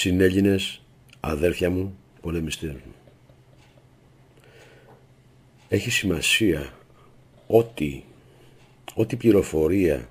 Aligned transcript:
Συνέλληνες, 0.00 0.82
αδέρφια 1.20 1.70
μου, 1.70 1.98
πολεμιστές 2.20 2.70
μου. 2.72 2.94
Έχει 5.68 5.90
σημασία 5.90 6.72
ότι, 7.46 8.04
ότι 8.94 9.16
πληροφορία 9.16 10.08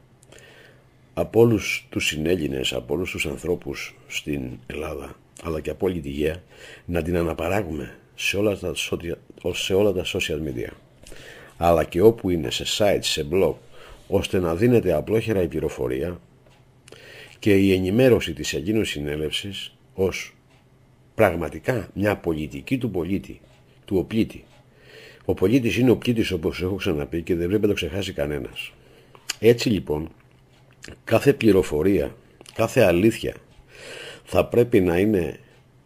από 1.14 1.40
όλους 1.40 1.88
τους 1.90 2.06
συνέλληνες, 2.06 2.74
από 2.74 2.94
όλους 2.94 3.12
τους 3.12 3.26
ανθρώπους 3.26 3.96
στην 4.08 4.60
Ελλάδα, 4.68 5.16
αλλά 5.44 5.62
και 5.62 5.70
από 5.70 5.86
όλη 5.86 6.00
τη 6.00 6.10
γέα, 6.10 6.44
να 6.86 7.02
την 7.02 7.18
αναπαράγουμε 7.18 7.98
σε 8.16 8.38
όλα 8.38 8.58
τα, 8.58 8.74
σε 9.54 9.74
όλα 9.74 9.92
τα 9.92 10.06
social 10.06 10.40
media, 10.48 10.72
αλλά 11.58 11.84
και 11.84 12.02
όπου 12.02 12.30
είναι, 12.30 12.52
σε 12.52 12.66
site, 12.78 13.02
σε 13.02 13.28
blog, 13.32 13.56
ώστε 14.08 14.40
να 14.40 14.56
δίνεται 14.56 14.94
απλόχερα 14.94 15.42
η 15.42 15.48
πληροφορία 15.48 16.20
και 17.40 17.58
η 17.58 17.74
ενημέρωση 17.74 18.34
της 18.34 18.54
εκείνης 18.54 18.90
συνέλευσης 18.90 19.74
ως 20.02 20.34
πραγματικά 21.16 21.90
μια 21.94 22.18
πολιτική 22.18 22.78
του 22.78 22.92
πολίτη, 22.92 23.40
του 23.86 23.98
οπλίτη. 23.98 24.44
Ο 25.26 25.34
πολίτης 25.34 25.78
είναι 25.78 25.92
ο 25.92 25.98
πλήτης 25.98 26.32
όπως 26.32 26.62
έχω 26.62 26.76
ξαναπεί 26.76 27.22
και 27.22 27.36
δεν 27.36 27.48
πρέπει 27.48 27.62
να 27.62 27.68
το 27.68 27.74
ξεχάσει 27.74 28.14
κανένας. 28.14 28.72
Έτσι 29.40 29.70
λοιπόν, 29.70 30.10
κάθε 31.04 31.34
πληροφορία, 31.34 32.16
κάθε 32.54 32.82
αλήθεια 32.82 33.36
θα 34.24 34.46
πρέπει 34.46 34.80
να 34.80 34.98
είναι 34.98 35.40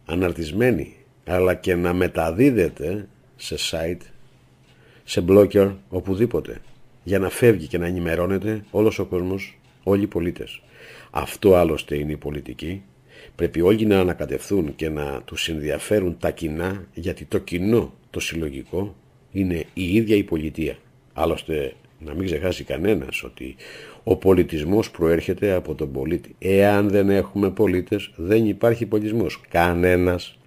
αναρτισμένη 0.04 0.96
αλλά 1.24 1.54
και 1.54 1.74
να 1.74 1.92
μεταδίδεται 1.92 3.08
σε 3.36 3.56
site, 3.70 4.02
σε 5.04 5.24
blogger, 5.28 5.74
οπουδήποτε 5.88 6.60
για 7.04 7.18
να 7.18 7.28
φεύγει 7.28 7.66
και 7.66 7.78
να 7.78 7.86
ενημερώνεται 7.86 8.64
όλος 8.70 8.98
ο 8.98 9.04
κόσμος, 9.04 9.58
όλοι 9.82 10.02
οι 10.02 10.06
πολίτες. 10.06 10.62
Αυτό 11.10 11.54
άλλωστε 11.54 11.98
είναι 11.98 12.12
η 12.12 12.16
πολιτική. 12.16 12.82
Πρέπει 13.36 13.60
όλοι 13.60 13.86
να 13.86 14.00
ανακατευθούν 14.00 14.74
και 14.74 14.88
να 14.88 15.22
τους 15.24 15.48
ενδιαφέρουν 15.48 16.16
τα 16.18 16.30
κοινά, 16.30 16.86
γιατί 16.94 17.24
το 17.24 17.38
κοινό, 17.38 17.94
το 18.10 18.20
συλλογικό, 18.20 18.96
είναι 19.32 19.64
η 19.74 19.94
ίδια 19.94 20.16
η 20.16 20.22
πολιτεία. 20.22 20.76
Άλλωστε, 21.12 21.74
να 21.98 22.14
μην 22.14 22.24
ξεχάσει 22.24 22.64
κανένας 22.64 23.22
ότι 23.22 23.56
ο 24.04 24.16
πολιτισμός 24.16 24.90
προέρχεται 24.90 25.52
από 25.52 25.74
τον 25.74 25.92
πολίτη. 25.92 26.34
Εάν 26.38 26.88
δεν 26.88 27.10
έχουμε 27.10 27.50
πολίτες, 27.50 28.10
δεν 28.16 28.46
υπάρχει 28.46 28.86
πολιτισμός. 28.86 29.40
Κανένας 29.48 30.38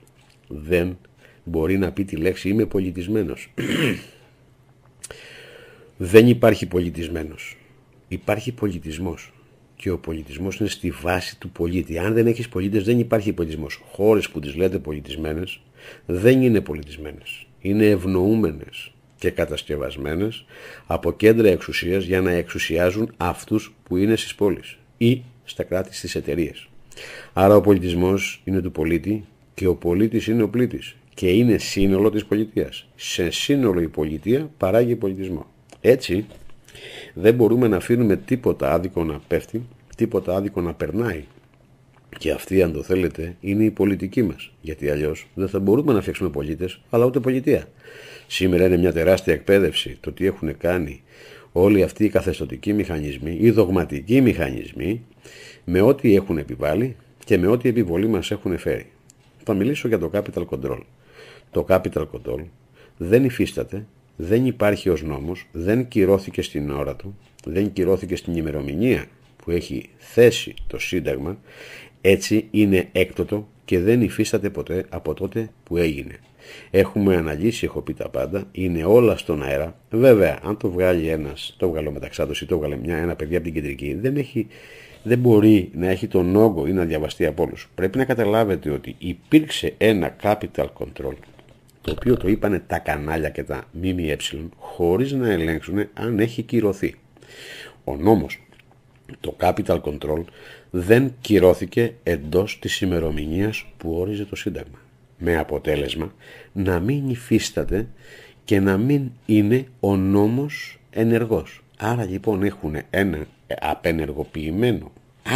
δεν 0.48 0.98
μπορεί 1.44 1.78
να 1.78 1.92
πει 1.92 2.06
τη 2.06 2.16
λέξη 2.16 2.50
«είμαι 2.50 2.66
πολιτισμένος». 2.66 3.54
δεν 5.98 6.28
υπάρχει 6.28 6.66
πολιτισμένος. 6.66 7.58
Υπάρχει 8.08 8.52
πολιτισμός. 8.52 9.31
Και 9.78 9.89
ο 9.89 9.97
πολιτισμός 9.97 10.58
είναι 10.58 10.70
στη 10.70 10.92
βάση 10.92 11.39
του 11.39 11.50
πολίτη. 11.50 11.97
Αν 11.97 12.14
δεν 12.14 12.28
έχεις 12.28 12.50
πολίτες 12.50 12.83
δεν 12.83 13.00
υπάρχει 13.00 13.33
πολιτισμός. 13.33 13.81
Χώρες 13.92 14.30
που 14.30 14.39
τις 14.39 14.56
λέτε 14.56 14.80
πολιτισμένες 14.80 15.59
δεν 16.06 16.42
είναι 16.42 16.61
πολιτισμένες. 16.61 17.45
Είναι 17.61 17.86
ευνοούμενες 17.86 18.92
και 19.20 19.30
κατασκευασμένες 19.30 20.45
από 20.88 21.11
κέντρα 21.11 21.50
εξουσίας 21.50 22.03
για 22.03 22.22
να 22.22 22.31
εξουσιάζουν 22.31 23.14
αυτούς 23.17 23.75
που 23.83 23.98
είναι 23.98 24.16
στις 24.16 24.36
πόλεις 24.36 24.78
ή 24.98 25.22
στα 25.44 25.64
κράτη 25.64 25.95
στις 25.95 26.16
εταιρείες. 26.16 26.67
Άρα 27.33 27.55
ο 27.55 27.61
πολιτισμός 27.61 28.42
είναι 28.44 28.61
του 28.61 28.72
πολίτη 28.72 29.25
και 29.53 29.67
ο 29.67 29.75
πολίτης 29.75 30.28
είναι 30.28 30.44
ο 30.44 30.50
πλήτης 30.50 30.95
και 31.14 31.30
είναι 31.30 31.58
σύνολο 31.58 32.09
της 32.09 32.25
πολιτείας. 32.25 32.88
Σε 32.95 33.30
σύνολο 33.30 33.81
η 33.81 33.88
πολιτεία 33.88 34.52
παράγει 34.58 34.95
πολιτισμό. 34.95 35.45
Έτσι 35.81 36.25
δεν 37.14 37.33
μπορούμε 37.33 37.67
να 37.67 37.75
αφήνουμε 37.78 38.16
τίποτα 38.16 38.73
άδικο 38.73 39.03
να 39.03 39.20
πέφτει, 39.28 39.67
τίποτα 39.95 40.36
άδικο 40.36 40.61
να 40.61 40.73
περνάει. 40.73 41.23
Και 42.17 42.31
αυτή, 42.31 42.61
αν 42.61 42.73
το 42.73 42.83
θέλετε, 42.83 43.36
είναι 43.39 43.64
η 43.64 43.72
πολιτική 43.72 44.23
μας. 44.23 44.52
Γιατί 44.61 44.89
αλλιώς 44.89 45.28
δεν 45.33 45.48
θα 45.50 45.59
μπορούμε 45.59 45.94
να 45.94 46.02
φτιάξουμε 46.02 46.30
πολίτες, 46.30 46.81
αλλά 46.89 47.05
ούτε 47.05 47.20
πολιτεία. 47.20 47.67
Σήμερα 48.28 48.66
είναι 48.66 48.77
μια 48.77 48.93
τεράστια 48.93 49.33
εκπαίδευση 49.33 49.98
το 49.99 50.11
τι 50.11 50.26
έχουν 50.26 50.58
κάνει 50.58 51.02
όλοι 51.52 51.83
αυτοί 51.83 52.04
οι 52.04 52.10
καθεστωτικοί 52.10 52.73
μηχανισμοί, 52.73 53.38
οι 53.42 53.52
δογματικοί 53.52 54.21
μηχανισμοί, 54.21 55.05
με 55.64 55.82
ό,τι 55.82 56.15
έχουν 56.15 56.38
επιβάλει 56.38 56.95
και 57.26 57.38
με 57.38 57.48
ό,τι 57.48 57.70
επιβολή 57.70 58.08
μας 58.08 58.32
έχουν 58.32 58.58
φέρει. 58.58 58.89
Θα 59.44 59.54
μιλήσω 59.54 59.88
για 59.88 59.99
το 59.99 60.11
capital 60.14 60.45
control. 60.49 60.80
Το 61.52 61.65
capital 61.70 62.05
control 62.11 62.44
δεν 62.98 63.23
υφίσταται 63.23 63.86
δεν 64.17 64.45
υπάρχει 64.45 64.89
ως 64.89 65.04
νόμος, 65.04 65.48
δεν 65.52 65.88
κυρώθηκε 65.88 66.42
στην 66.42 66.70
ώρα 66.70 66.95
του, 66.95 67.17
δεν 67.45 67.73
κυρώθηκε 67.73 68.16
στην 68.16 68.36
ημερομηνία 68.36 69.05
που 69.44 69.52
έχει 69.52 69.89
θέσει 69.98 70.54
το 70.67 70.80
Σύνταγμα, 70.80 71.38
έτσι 72.02 72.48
είναι 72.52 72.89
έκτοτο 72.92 73.48
και 73.66 73.80
δεν 73.80 74.02
υφίσταται 74.02 74.50
ποτέ 74.50 74.86
από 74.89 75.14
τότε 75.14 75.50
που 75.64 75.77
έγινε. 75.77 76.20
Έχουμε 76.72 77.16
αναλύσει, 77.16 77.66
έχω 77.66 77.82
πει 77.82 77.94
τα 77.94 78.10
πάντα, 78.10 78.44
είναι 78.52 78.86
όλα 78.86 79.17
στον 79.17 79.44
αέρα. 79.44 79.80
Βέβαια, 79.89 80.39
αν 80.44 80.58
το 80.58 80.70
βγάλει 80.70 81.08
ένας, 81.08 81.56
το 81.58 81.70
βγάλω 81.70 81.92
μεταξάτωση, 81.92 82.45
το 82.45 82.58
βγάλει 82.58 82.77
μια, 82.77 82.98
ένα 82.98 83.16
παιδί 83.16 83.36
από 83.36 83.44
την 83.44 83.54
κεντρική, 83.54 83.94
δεν, 83.94 84.17
έχει, 84.17 84.48
δεν 85.04 85.20
μπορεί 85.20 85.70
να 85.73 85.88
έχει 85.89 86.08
τον 86.08 86.36
όγκο 86.36 86.67
ή 86.67 86.72
να 86.72 86.86
διαβαστεί 86.86 87.26
από 87.26 87.44
όλους. 87.44 87.70
Πρέπει 87.76 87.98
να 87.98 88.06
καταλάβετε 88.06 88.70
ότι 88.70 88.95
υπήρξε 88.98 89.73
ένα 89.77 90.16
capital 90.22 90.67
control 90.77 91.14
το 91.87 91.93
οποίο 91.95 92.17
το 92.17 92.27
είπανε 92.27 92.59
τα 92.67 92.80
κανάλια 92.80 93.30
και 93.30 93.43
τα 93.43 93.64
ΜΜΕ 93.71 94.17
χωρίς 94.58 95.11
να 95.11 95.30
ελέγξουν 95.30 95.87
αν 95.93 96.20
έχει 96.20 96.42
κυρωθεί. 96.42 96.95
Ο 97.83 97.95
νόμος, 97.95 98.48
το 99.20 99.36
Capital 99.39 99.81
Control, 99.81 100.23
δεν 100.70 101.14
κυρώθηκε 101.21 101.93
εντός 102.03 102.59
της 102.59 102.81
ημερομηνίας 102.81 103.65
που 103.77 103.92
όριζε 103.92 104.26
το 104.26 104.36
Σύνταγμα. 104.36 104.77
Με 105.17 105.37
αποτέλεσμα 105.37 106.14
να 106.53 106.80
μην 106.80 107.09
υφίσταται 107.09 107.87
και 108.45 108.59
να 108.59 108.77
μην 108.77 109.11
είναι 109.26 109.65
ο 109.80 109.95
νόμος 109.95 110.80
ενεργός. 110.89 111.61
Άρα 111.77 112.05
λοιπόν 112.05 112.43
έχουν 112.43 112.76
ένα 112.89 113.26
απενεργοποιημένο 113.61 114.92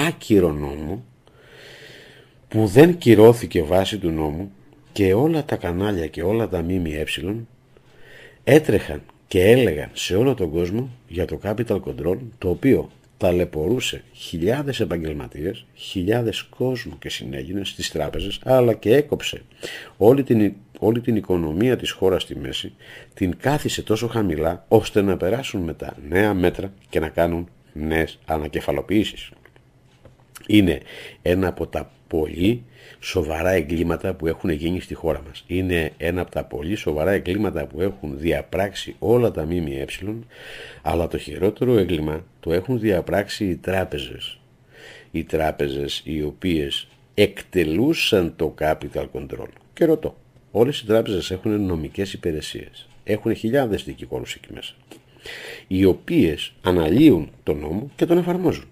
άκυρο 0.08 0.52
νόμο 0.52 1.04
που 2.48 2.66
δεν 2.66 2.98
κυρώθηκε 2.98 3.64
βάσει 3.64 3.98
του 3.98 4.10
νόμου 4.10 4.52
και 4.92 5.14
όλα 5.14 5.46
τα 5.46 5.56
κανάλια 5.56 6.08
και 6.08 6.24
όλα 6.24 6.48
τα 6.48 6.62
ΜΜΕ 6.62 7.06
έτρεχαν 8.44 9.02
και 9.28 9.42
έλεγαν 9.42 9.90
σε 9.94 10.16
όλο 10.16 10.34
τον 10.34 10.52
κόσμο 10.52 10.90
για 11.08 11.26
το 11.26 11.40
Capital 11.44 11.80
Control 11.80 12.18
το 12.38 12.50
οποίο 12.50 12.90
ταλαιπωρούσε 13.18 14.04
χιλιάδες 14.14 14.80
επαγγελματίες, 14.80 15.66
χιλιάδες 15.74 16.44
κόσμου 16.44 16.98
και 17.00 17.10
συνέγινες 17.10 17.70
στις 17.70 17.92
τράπεζες 17.92 18.40
αλλά 18.44 18.74
και 18.74 18.96
έκοψε 18.96 19.42
όλη 19.98 20.24
την, 20.24 20.54
όλη 20.80 21.02
την 21.02 21.16
οικονομία 21.16 21.78
της 21.78 21.92
χώρας 21.92 22.22
στη 22.22 22.36
μέση 22.36 22.74
την 23.14 23.38
κάθισε 23.38 23.82
τόσο 23.84 24.08
χαμηλά 24.08 24.66
ώστε 24.68 25.02
να 25.02 25.18
περάσουν 25.18 25.62
με 25.62 25.74
τα 25.74 25.96
νέα 26.10 26.34
μέτρα 26.34 26.74
και 26.90 27.00
να 27.00 27.10
κάνουν 27.10 27.50
νέες 27.74 28.20
ανακεφαλοποιήσεις. 28.26 29.30
Είναι 30.48 30.80
ένα 31.22 31.48
από 31.48 31.68
τα 31.68 31.92
πολύ 32.12 32.64
σοβαρά 33.00 33.50
εγκλήματα 33.50 34.14
που 34.14 34.28
έχουν 34.28 34.50
γίνει 34.50 34.80
στη 34.80 34.94
χώρα 34.94 35.22
μας. 35.28 35.44
Είναι 35.48 35.92
ένα 35.98 36.22
από 36.22 36.32
τα 36.32 36.44
πολύ 36.44 36.76
σοβαρά 36.76 37.12
εγκλήματα 37.12 37.66
που 37.66 37.82
έχουν 37.82 38.20
διαπράξει 38.20 38.96
όλα 39.00 39.32
τα 39.32 39.46
ΜΜΕ, 39.46 39.86
αλλά 40.82 41.08
το 41.08 41.18
χειρότερο 41.18 41.78
έγκλημα 41.78 42.26
το 42.40 42.54
έχουν 42.54 42.80
διαπράξει 42.80 43.46
οι 43.46 43.56
τράπεζες. 43.56 44.40
Οι 45.12 45.24
τράπεζες 45.24 46.02
οι 46.04 46.24
οποίες 46.24 46.88
εκτελούσαν 47.14 48.34
το 48.36 48.54
capital 48.60 49.06
control. 49.14 49.48
Και 49.74 49.86
ρωτώ, 49.86 50.16
όλες 50.52 50.80
οι 50.80 50.86
τράπεζες 50.86 51.32
έχουν 51.32 51.66
νομικές 51.66 52.14
υπηρεσίες. 52.14 52.88
Έχουν 53.04 53.36
χιλιάδες 53.36 53.84
δικηγόρους 53.84 54.34
εκεί 54.36 54.54
μέσα. 54.54 54.74
Οι 55.68 55.86
οποίες 55.86 56.54
αναλύουν 56.62 57.30
τον 57.44 57.60
νόμο 57.60 57.92
και 57.96 58.06
τον 58.06 58.18
εφαρμόζουν. 58.18 58.66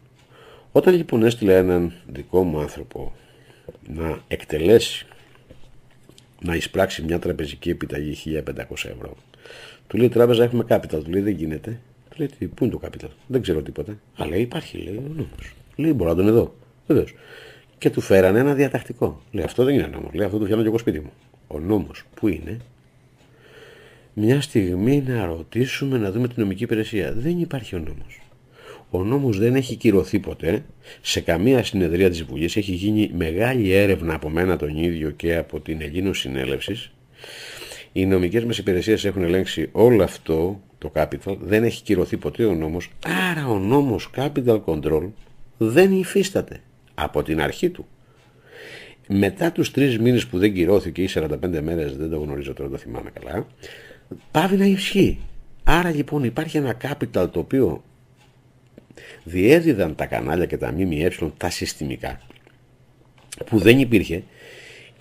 Όταν 0.71 0.95
λοιπόν 0.95 1.23
έστειλε 1.23 1.57
έναν 1.57 1.93
δικό 2.07 2.43
μου 2.43 2.59
άνθρωπο 2.59 3.13
να 3.95 4.21
εκτελέσει, 4.27 5.05
να 6.41 6.55
εισπράξει 6.55 7.03
μια 7.03 7.19
τραπεζική 7.19 7.69
επιταγή 7.69 8.41
1500 8.45 8.63
ευρώ. 8.69 9.15
Του 9.87 9.97
λέει 9.97 10.09
τράπεζα 10.09 10.43
έχουμε 10.43 10.65
capital, 10.69 11.03
του 11.03 11.09
λέει 11.09 11.21
δεν 11.21 11.33
γίνεται. 11.33 11.79
Του 12.09 12.15
λέει 12.17 12.47
πού 12.55 12.63
είναι 12.63 12.73
το 12.73 12.79
capital, 12.83 13.09
δεν 13.27 13.41
ξέρω 13.41 13.61
τίποτα. 13.61 13.99
Αλλά 14.15 14.29
λέει 14.29 14.41
υπάρχει, 14.41 14.77
λέει 14.77 14.95
ο 14.95 15.03
νόμος. 15.07 15.53
Λέει 15.75 15.93
μπορώ 15.93 16.09
να 16.09 16.15
τον 16.15 16.27
εδώ. 16.27 16.55
Βεβαίως. 16.87 17.13
Και 17.77 17.89
του 17.89 18.01
φέρανε 18.01 18.39
ένα 18.39 18.53
διατακτικό. 18.53 19.21
Λέει 19.31 19.43
αυτό 19.43 19.63
δεν 19.63 19.73
είναι 19.73 19.87
νόμος. 19.87 20.13
Λέει 20.13 20.25
αυτό 20.25 20.37
το 20.37 20.43
φτιάχνω 20.43 20.63
και 20.63 20.69
εγώ 20.69 20.77
σπίτι 20.77 20.99
μου. 20.99 21.11
Ο 21.47 21.59
νόμος 21.59 22.03
που 22.13 22.27
είναι 22.27 22.57
μια 24.13 24.41
στιγμή 24.41 25.03
να 25.07 25.25
ρωτήσουμε 25.25 25.97
να 25.97 26.11
δούμε 26.11 26.27
την 26.27 26.41
νομική 26.41 26.63
υπηρεσία. 26.63 27.13
Δεν 27.13 27.39
υπάρχει 27.39 27.75
ο 27.75 27.79
νόμος. 27.79 28.19
Ο 28.89 29.03
νόμος 29.03 29.37
δεν 29.37 29.55
έχει 29.55 29.75
κυρωθεί 29.75 30.19
ποτέ. 30.19 30.65
Σε 31.01 31.21
καμία 31.21 31.63
συνεδρία 31.63 32.09
της 32.09 32.23
Βουλής 32.23 32.55
έχει 32.55 32.71
γίνει 32.71 33.11
μεγάλη 33.13 33.71
έρευνα 33.71 34.13
από 34.13 34.29
μένα 34.29 34.57
τον 34.57 34.77
ίδιο 34.77 35.09
και 35.11 35.35
από 35.35 35.59
την 35.59 35.81
Ελλήνο 35.81 36.13
Συνέλευσης. 36.13 36.91
Οι 37.91 38.05
νομικές 38.05 38.43
μας 38.43 38.57
υπηρεσίες 38.57 39.05
έχουν 39.05 39.23
ελέγξει 39.23 39.69
όλο 39.71 40.03
αυτό 40.03 40.61
το 40.77 40.91
capital. 40.95 41.37
Δεν 41.39 41.63
έχει 41.63 41.83
κυρωθεί 41.83 42.17
ποτέ 42.17 42.45
ο 42.45 42.53
νόμος. 42.53 42.89
Άρα 43.31 43.47
ο 43.47 43.59
νόμος 43.59 44.09
capital 44.15 44.63
control 44.65 45.09
δεν 45.57 45.91
υφίσταται 45.91 46.61
από 46.95 47.23
την 47.23 47.41
αρχή 47.41 47.69
του. 47.69 47.87
μετά 49.07 49.51
τους 49.51 49.71
τρεις 49.71 49.99
μήνες 49.99 50.27
που 50.27 50.37
δεν 50.37 50.53
κυρώθηκε 50.53 51.01
ή 51.01 51.09
45 51.13 51.61
μέρες, 51.61 51.97
δεν 51.97 52.09
το 52.09 52.17
γνωρίζω 52.17 52.53
τώρα, 52.53 52.69
το 52.69 52.77
θυμάμαι 52.77 53.11
καλά, 53.19 53.47
πάβει 54.31 54.55
να 54.55 54.65
ισχύει. 54.65 55.19
Άρα 55.63 55.89
λοιπόν 55.89 56.23
υπάρχει 56.23 56.57
ένα 56.57 56.77
capital 56.81 57.29
το 57.31 57.39
οποίο 57.39 57.83
διέδιδαν 59.23 59.95
τα 59.95 60.05
κανάλια 60.05 60.45
και 60.45 60.57
τα 60.57 60.71
ΜΜΕ 60.71 61.11
τα 61.37 61.49
συστημικά 61.49 62.21
που 63.45 63.57
δεν 63.57 63.79
υπήρχε 63.79 64.23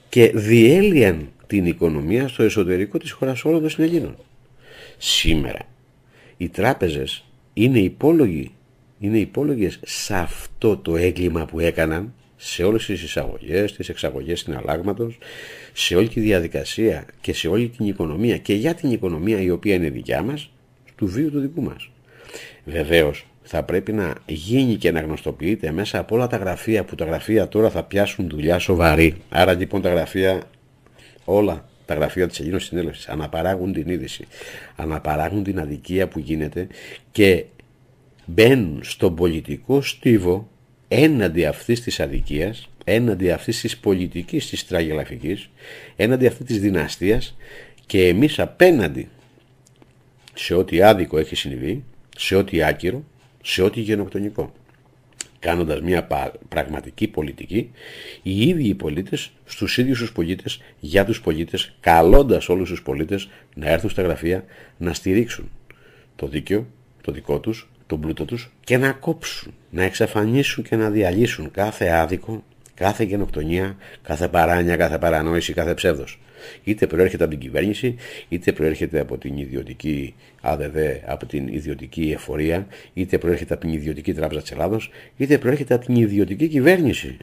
και 0.08 0.30
διέλυαν 0.34 1.28
την 1.46 1.66
οικονομία 1.66 2.28
στο 2.28 2.42
εσωτερικό 2.42 2.98
της 2.98 3.10
χώρας 3.10 3.44
όλων 3.44 3.60
των 3.60 3.70
Συνελλήνων. 3.70 4.16
Σήμερα 4.98 5.60
οι 6.36 6.48
τράπεζες 6.48 7.24
είναι 7.54 7.78
υπόλογοι 7.78 8.52
είναι 9.00 9.18
υπόλογες 9.18 9.80
σε 9.84 10.14
αυτό 10.14 10.76
το 10.76 10.96
έγκλημα 10.96 11.44
που 11.44 11.60
έκαναν 11.60 12.14
σε 12.36 12.64
όλες 12.64 12.86
τις 12.86 13.02
εισαγωγές, 13.02 13.72
τις 13.72 13.88
εξαγωγές 13.88 14.40
συναλλάγματος, 14.40 15.18
σε 15.72 15.96
όλη 15.96 16.08
τη 16.08 16.20
διαδικασία 16.20 17.06
και 17.20 17.32
σε 17.32 17.48
όλη 17.48 17.68
την 17.68 17.86
οικονομία 17.86 18.38
και 18.38 18.54
για 18.54 18.74
την 18.74 18.90
οικονομία 18.90 19.40
η 19.40 19.50
οποία 19.50 19.74
είναι 19.74 19.90
δικιά 19.90 20.22
μας, 20.22 20.50
του 20.96 21.06
βίου 21.06 21.30
του 21.30 21.40
δικού 21.40 21.62
μας. 21.62 21.90
Βεβαίως 22.64 23.26
θα 23.50 23.62
πρέπει 23.62 23.92
να 23.92 24.14
γίνει 24.26 24.74
και 24.74 24.90
να 24.90 25.00
γνωστοποιείται 25.00 25.70
μέσα 25.70 25.98
από 25.98 26.14
όλα 26.14 26.26
τα 26.26 26.36
γραφεία 26.36 26.84
που 26.84 26.94
τα 26.94 27.04
γραφεία 27.04 27.48
τώρα 27.48 27.70
θα 27.70 27.82
πιάσουν 27.82 28.28
δουλειά 28.28 28.58
σοβαρή. 28.58 29.14
Άρα 29.28 29.52
λοιπόν 29.52 29.82
τα 29.82 29.90
γραφεία 29.90 30.42
όλα 31.24 31.68
τα 31.84 31.94
γραφεία 31.94 32.28
της 32.28 32.40
Ελλήνων 32.40 32.60
Συνέλευσης 32.60 33.08
αναπαράγουν 33.08 33.72
την 33.72 33.88
είδηση, 33.88 34.26
αναπαράγουν 34.76 35.42
την 35.42 35.60
αδικία 35.60 36.08
που 36.08 36.18
γίνεται 36.18 36.66
και 37.12 37.44
μπαίνουν 38.26 38.80
στον 38.82 39.14
πολιτικό 39.14 39.82
στίβο 39.82 40.48
έναντι 40.88 41.44
αυτής 41.44 41.80
της 41.80 42.00
αδικίας, 42.00 42.68
έναντι 42.84 43.30
αυτής 43.30 43.60
της 43.60 43.78
πολιτικής 43.78 44.48
της 44.48 44.66
τραγελαφικής, 44.66 45.50
έναντι 45.96 46.26
αυτής 46.26 46.46
της 46.46 46.60
δυναστείας 46.60 47.36
και 47.86 48.06
εμείς 48.06 48.38
απέναντι 48.38 49.08
σε 50.34 50.54
ό,τι 50.54 50.82
άδικο 50.82 51.18
έχει 51.18 51.34
συμβεί, 51.34 51.84
σε 52.16 52.34
ό,τι 52.34 52.62
άκυρο, 52.62 53.04
σε 53.42 53.62
ό,τι 53.62 53.80
γενοκτονικό. 53.80 54.52
Κάνοντας 55.38 55.80
μια 55.80 56.06
πραγματική 56.48 57.08
πολιτική, 57.08 57.70
οι 58.22 58.48
ίδιοι 58.48 58.68
οι 58.68 58.74
πολίτες, 58.74 59.30
στους 59.44 59.78
ίδιους 59.78 59.98
τους 59.98 60.12
πολίτες, 60.12 60.60
για 60.80 61.04
τους 61.04 61.20
πολίτες, 61.20 61.74
καλώντας 61.80 62.48
όλους 62.48 62.68
τους 62.68 62.82
πολίτες 62.82 63.28
να 63.54 63.68
έρθουν 63.68 63.90
στα 63.90 64.02
γραφεία 64.02 64.44
να 64.76 64.92
στηρίξουν 64.92 65.50
το 66.16 66.26
δίκαιο, 66.26 66.66
το 67.02 67.12
δικό 67.12 67.40
τους, 67.40 67.68
τον 67.86 68.00
πλούτο 68.00 68.24
τους 68.24 68.50
και 68.64 68.76
να 68.76 68.92
κόψουν, 68.92 69.54
να 69.70 69.82
εξαφανίσουν 69.82 70.64
και 70.64 70.76
να 70.76 70.90
διαλύσουν 70.90 71.50
κάθε 71.50 71.88
άδικο, 71.88 72.44
κάθε 72.74 73.04
γενοκτονία, 73.04 73.76
κάθε 74.02 74.28
παράνοια, 74.28 74.76
κάθε 74.76 74.98
παρανόηση, 74.98 75.52
κάθε 75.52 75.74
ψεύδος. 75.74 76.18
Είτε 76.64 76.86
προέρχεται 76.86 77.22
από 77.22 77.32
την 77.32 77.40
κυβέρνηση, 77.40 77.94
είτε 78.28 78.52
προέρχεται 78.52 79.00
από 79.00 79.18
την 79.18 79.36
ιδιωτική 79.36 80.14
ΑΔΔ, 80.40 80.76
από 81.06 81.26
την 81.26 81.48
ιδιωτική 81.48 82.10
εφορία, 82.14 82.66
είτε 82.94 83.18
προέρχεται 83.18 83.54
από 83.54 83.62
την 83.62 83.72
ιδιωτική 83.72 84.12
τράπεζα 84.12 84.40
της 84.40 84.50
Ελλάδος, 84.50 84.90
είτε 85.16 85.38
προέρχεται 85.38 85.74
από 85.74 85.84
την 85.84 85.96
ιδιωτική 85.96 86.48
κυβέρνηση, 86.48 87.16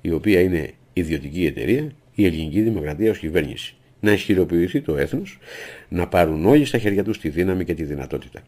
η 0.00 0.10
οποία 0.10 0.40
είναι 0.40 0.70
ιδιωτική 0.92 1.46
εταιρεία, 1.46 1.92
η 2.14 2.24
ελληνική 2.26 2.60
δημοκρατία 2.60 3.10
ως 3.10 3.18
κυβέρνηση 3.18 3.74
να 4.04 4.12
ισχυροποιηθεί 4.12 4.80
το 4.80 4.96
έθνος, 4.96 5.38
να 5.88 6.06
πάρουν 6.08 6.46
όλοι 6.46 6.64
στα 6.64 6.78
χέρια 6.78 7.04
τους 7.04 7.18
τη 7.18 7.28
δύναμη 7.28 7.64
και 7.64 7.74
τη 7.74 7.84
δυνατότητα. 7.84 8.40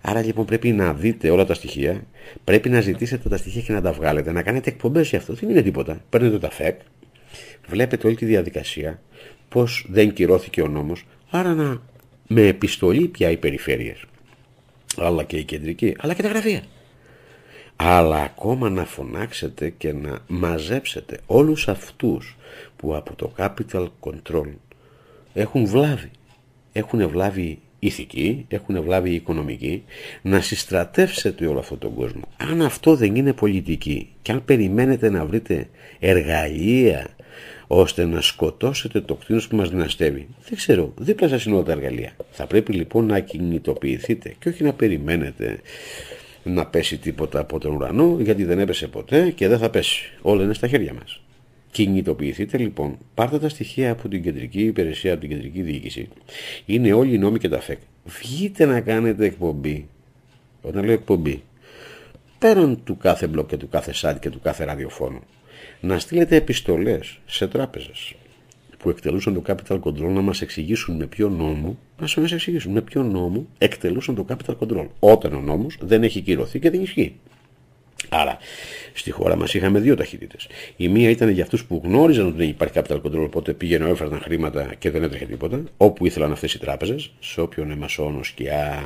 Άρα 0.00 0.22
λοιπόν 0.22 0.44
πρέπει 0.44 0.72
να 0.72 0.94
δείτε 0.94 1.30
όλα 1.30 1.44
τα 1.44 1.54
στοιχεία, 1.54 2.02
πρέπει 2.44 2.68
να 2.68 2.80
ζητήσετε 2.80 3.28
τα 3.28 3.36
στοιχεία 3.36 3.62
και 3.62 3.72
να 3.72 3.80
τα 3.80 3.92
βγάλετε, 3.92 4.32
να 4.32 4.42
κάνετε 4.42 4.70
εκπομπές 4.70 5.08
για 5.08 5.18
αυτό. 5.18 5.32
Δεν 5.32 5.50
είναι 5.50 5.62
τίποτα. 5.62 6.00
Παίρνετε 6.10 6.38
τα 6.38 6.50
ΦΕΚ, 6.50 6.80
βλέπετε 7.66 8.06
όλη 8.06 8.16
τη 8.16 8.24
διαδικασία, 8.24 9.02
πώς 9.48 9.86
δεν 9.88 10.12
κυρώθηκε 10.12 10.62
ο 10.62 10.68
νόμος, 10.68 11.06
άρα 11.30 11.54
να 11.54 11.80
με 12.26 12.46
επιστολή 12.46 13.08
πια 13.08 13.30
οι 13.30 13.36
περιφέρειες, 13.36 14.04
αλλά 14.96 15.22
και 15.22 15.36
η 15.36 15.44
κεντρική, 15.44 15.96
αλλά 15.98 16.14
και 16.14 16.22
τα 16.22 16.28
γραφεία. 16.28 16.62
Αλλά 17.76 18.22
ακόμα 18.22 18.70
να 18.70 18.84
φωνάξετε 18.84 19.70
και 19.70 19.92
να 19.92 20.18
μαζέψετε 20.26 21.18
όλους 21.26 21.68
αυτούς 21.68 22.36
που 22.76 22.96
από 22.96 23.14
το 23.14 23.32
capital 23.36 23.88
control 24.00 24.48
έχουν 25.34 25.66
βλάβει. 25.66 26.10
Έχουν 26.72 27.08
βλάβει 27.08 27.58
ηθική, 27.78 28.44
έχουν 28.48 28.82
βλάβει 28.82 29.10
οικονομική, 29.10 29.84
να 30.22 30.40
συστρατεύσετε 30.40 31.46
όλο 31.46 31.58
αυτόν 31.58 31.78
τον 31.78 31.94
κόσμο. 31.94 32.22
Αν 32.36 32.62
αυτό 32.62 32.96
δεν 32.96 33.16
είναι 33.16 33.32
πολιτική 33.32 34.08
και 34.22 34.32
αν 34.32 34.44
περιμένετε 34.44 35.10
να 35.10 35.24
βρείτε 35.24 35.68
εργαλεία 35.98 37.13
ώστε 37.76 38.04
να 38.04 38.20
σκοτώσετε 38.20 39.00
το 39.00 39.14
κτίνος 39.14 39.48
που 39.48 39.56
μας 39.56 39.70
δυναστεύει, 39.70 40.28
δεν 40.48 40.56
ξέρω, 40.56 40.92
δίπλα 40.98 41.28
σας 41.28 41.44
είναι 41.44 41.54
όλα 41.54 41.64
τα 41.64 41.72
εργαλεία. 41.72 42.16
Θα 42.30 42.46
πρέπει 42.46 42.72
λοιπόν 42.72 43.06
να 43.06 43.20
κινητοποιηθείτε 43.20 44.34
και 44.38 44.48
όχι 44.48 44.62
να 44.62 44.72
περιμένετε 44.72 45.60
να 46.42 46.66
πέσει 46.66 46.98
τίποτα 46.98 47.40
από 47.40 47.58
τον 47.58 47.74
ουρανό 47.74 48.16
γιατί 48.20 48.44
δεν 48.44 48.58
έπεσε 48.58 48.86
ποτέ 48.86 49.30
και 49.30 49.48
δεν 49.48 49.58
θα 49.58 49.70
πέσει. 49.70 50.12
Όλα 50.22 50.42
είναι 50.42 50.54
στα 50.54 50.68
χέρια 50.68 50.92
μας. 50.92 51.20
Κινητοποιηθείτε 51.70 52.58
λοιπόν, 52.58 52.98
πάρτε 53.14 53.38
τα 53.38 53.48
στοιχεία 53.48 53.90
από 53.90 54.08
την 54.08 54.22
κεντρική 54.22 54.62
υπηρεσία, 54.62 55.12
από 55.12 55.20
την 55.20 55.30
κεντρική 55.30 55.62
διοίκηση. 55.62 56.08
Είναι 56.66 56.92
όλοι 56.92 57.14
οι 57.14 57.18
νόμοι 57.18 57.38
και 57.38 57.48
τα 57.48 57.60
ΦΕΚ. 57.60 57.78
Βγείτε 58.04 58.64
να 58.64 58.80
κάνετε 58.80 59.24
εκπομπή. 59.24 59.88
Όταν 60.62 60.84
λέω 60.84 60.94
εκπομπή, 60.94 61.42
πέραν 62.38 62.80
του 62.84 62.96
κάθε 62.96 63.26
μπλοκ 63.26 63.48
και 63.48 63.56
του 63.56 63.68
κάθε 63.68 63.92
site 63.96 64.16
και 64.20 64.30
του 64.30 64.40
κάθε 64.40 64.64
ραδιοφώνου, 64.64 65.20
να 65.84 65.98
στείλετε 65.98 66.36
επιστολές 66.36 67.18
σε 67.26 67.46
τράπεζες 67.46 68.14
που 68.78 68.90
εκτελούσαν 68.90 69.34
το 69.34 69.42
capital 69.46 69.80
control 69.80 70.12
να 70.12 70.20
μας 70.20 70.40
εξηγήσουν 70.40 70.96
με 70.96 71.06
ποιο 71.06 71.28
νόμο, 71.28 71.78
να 71.98 72.20
μας 72.20 72.32
εξηγήσουν 72.32 72.72
με 72.72 72.80
ποιο 72.80 73.02
νόμο 73.02 73.46
εκτελούσαν 73.58 74.14
το 74.14 74.26
capital 74.28 74.54
control. 74.58 74.86
Όταν 74.98 75.34
ο 75.34 75.40
νόμος 75.40 75.76
δεν 75.80 76.02
έχει 76.02 76.20
κυρωθεί 76.20 76.58
και 76.58 76.70
δεν 76.70 76.82
ισχύει. 76.82 77.16
Άρα, 78.08 78.38
στη 78.92 79.10
χώρα 79.10 79.36
μας 79.36 79.54
είχαμε 79.54 79.80
δύο 79.80 79.94
ταχύτητε. 79.94 80.36
Η 80.76 80.88
μία 80.88 81.10
ήταν 81.10 81.28
για 81.28 81.42
αυτούς 81.42 81.64
που 81.64 81.80
γνώριζαν 81.84 82.26
ότι 82.26 82.36
δεν 82.36 82.48
υπάρχει 82.48 82.74
capital 82.76 83.00
control, 83.02 83.24
οπότε 83.24 83.52
πήγαιναν, 83.52 83.90
έφεραν 83.90 84.20
χρήματα 84.20 84.74
και 84.78 84.90
δεν 84.90 85.02
έτρεχε 85.02 85.24
τίποτα, 85.24 85.62
όπου 85.76 86.06
ήθελαν 86.06 86.32
αυτές 86.32 86.54
οι 86.54 86.58
τράπεζες, 86.58 87.12
σε 87.20 87.40
όποιον 87.40 87.70
εμασόνο, 87.70 88.22
σκιά 88.22 88.82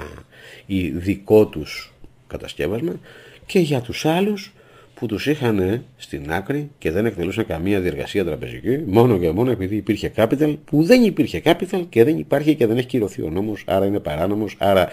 ή 0.66 0.88
δικό 0.88 1.46
τους 1.46 1.92
κατασκεύασμα, 2.26 3.00
και 3.46 3.58
για 3.58 3.80
τους 3.80 4.04
άλλους 4.04 4.52
που 4.98 5.06
τους 5.06 5.26
είχαν 5.26 5.84
στην 5.96 6.32
άκρη 6.32 6.70
και 6.78 6.90
δεν 6.90 7.06
εκτελούσαν 7.06 7.46
καμία 7.46 7.80
διεργασία 7.80 8.24
τραπεζική, 8.24 8.82
μόνο 8.86 9.18
και 9.18 9.30
μόνο 9.30 9.50
επειδή 9.50 9.76
υπήρχε 9.76 10.12
capital, 10.16 10.56
που 10.64 10.82
δεν 10.82 11.02
υπήρχε 11.02 11.42
capital 11.44 11.84
και 11.88 12.04
δεν 12.04 12.18
υπάρχει 12.18 12.54
και 12.54 12.66
δεν 12.66 12.76
έχει 12.76 12.86
κυρωθεί 12.86 13.22
ο 13.22 13.30
νόμος, 13.30 13.64
άρα 13.66 13.86
είναι 13.86 14.00
παράνομος, 14.00 14.54
άρα 14.58 14.88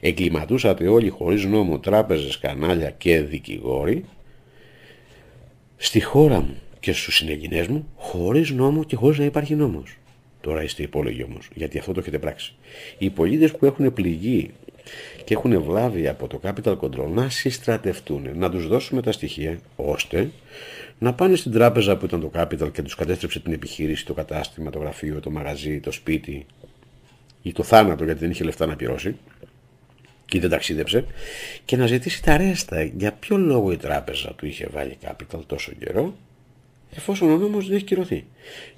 εγκληματούσατε 0.00 0.88
όλοι 0.88 1.08
χωρίς 1.08 1.44
νόμο 1.44 1.78
τράπεζες, 1.78 2.38
κανάλια 2.38 2.90
και 2.90 3.20
δικηγόροι, 3.20 4.04
στη 5.76 6.00
χώρα 6.00 6.40
μου 6.40 6.56
και 6.80 6.92
στους 6.92 7.16
συνεγγυνές 7.16 7.66
μου, 7.66 7.88
χωρίς 7.96 8.50
νόμο 8.50 8.84
και 8.84 8.96
χωρίς 8.96 9.18
να 9.18 9.24
υπάρχει 9.24 9.54
νόμος. 9.54 9.96
Τώρα 10.40 10.62
είστε 10.62 10.82
υπόλογοι 10.82 11.22
όμως, 11.22 11.48
γιατί 11.54 11.78
αυτό 11.78 11.92
το 11.92 12.00
έχετε 12.00 12.18
πράξει. 12.18 12.54
Οι 12.98 13.10
πολίτες 13.10 13.50
που 13.56 13.66
έχουν 13.66 13.92
πληγεί 13.92 14.50
και 15.24 15.34
έχουν 15.34 15.62
βλάβει 15.62 16.08
από 16.08 16.26
το 16.26 16.40
capital 16.42 16.78
control 16.78 17.08
να 17.08 17.28
συστρατευτούν, 17.28 18.28
να 18.34 18.50
τους 18.50 18.68
δώσουμε 18.68 19.02
τα 19.02 19.12
στοιχεία 19.12 19.58
ώστε 19.76 20.30
να 20.98 21.14
πάνε 21.14 21.36
στην 21.36 21.52
τράπεζα 21.52 21.96
που 21.96 22.04
ήταν 22.04 22.20
το 22.20 22.30
capital 22.34 22.72
και 22.72 22.82
τους 22.82 22.94
κατέστρεψε 22.94 23.40
την 23.40 23.52
επιχείρηση, 23.52 24.06
το 24.06 24.14
κατάστημα, 24.14 24.70
το 24.70 24.78
γραφείο, 24.78 25.20
το 25.20 25.30
μαγαζί, 25.30 25.80
το 25.80 25.90
σπίτι 25.90 26.46
ή 27.42 27.52
το 27.52 27.62
θάνατο 27.62 28.04
γιατί 28.04 28.20
δεν 28.20 28.30
είχε 28.30 28.44
λεφτά 28.44 28.66
να 28.66 28.76
πληρώσει 28.76 29.16
και 30.24 30.40
δεν 30.40 30.50
ταξίδεψε 30.50 31.04
και 31.64 31.76
να 31.76 31.86
ζητήσει 31.86 32.22
τα 32.22 32.36
ρέστα 32.36 32.82
για 32.82 33.12
ποιο 33.12 33.36
λόγο 33.36 33.72
η 33.72 33.76
τράπεζα 33.76 34.34
του 34.34 34.46
είχε 34.46 34.68
βάλει 34.72 34.98
capital 35.04 35.40
τόσο 35.46 35.72
καιρό; 35.78 36.14
Εφόσον 36.96 37.30
ο 37.30 37.36
νόμος 37.36 37.66
δεν 37.66 37.76
έχει 37.76 37.84
κυρωθεί. 37.84 38.24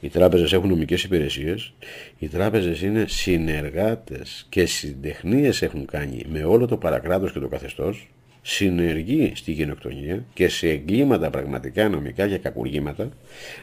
Οι 0.01 0.09
τράπεζες 0.09 0.53
έχουν 0.53 0.69
νομικές 0.69 1.03
υπηρεσίες, 1.03 1.73
οι 2.19 2.29
τράπεζες 2.29 2.83
είναι 2.83 3.05
συνεργάτες 3.09 4.47
και 4.49 4.67
συντεχνίες 4.67 5.63
έχουν 5.63 5.87
κάνει 5.87 6.25
με 6.29 6.45
όλο 6.45 6.67
το 6.67 6.77
παρακράτος 6.77 7.33
και 7.33 7.39
το 7.39 7.49
καθεστώς, 7.49 8.09
συνεργεί 8.43 9.33
στη 9.35 9.53
γενοκτονία 9.53 10.25
και 10.35 10.49
σε 10.49 10.69
εγκλήματα 10.69 11.31
πραγματικά 11.31 11.89
νομικά 11.89 12.29
και 12.29 12.39
κακουργήματα 12.39 13.09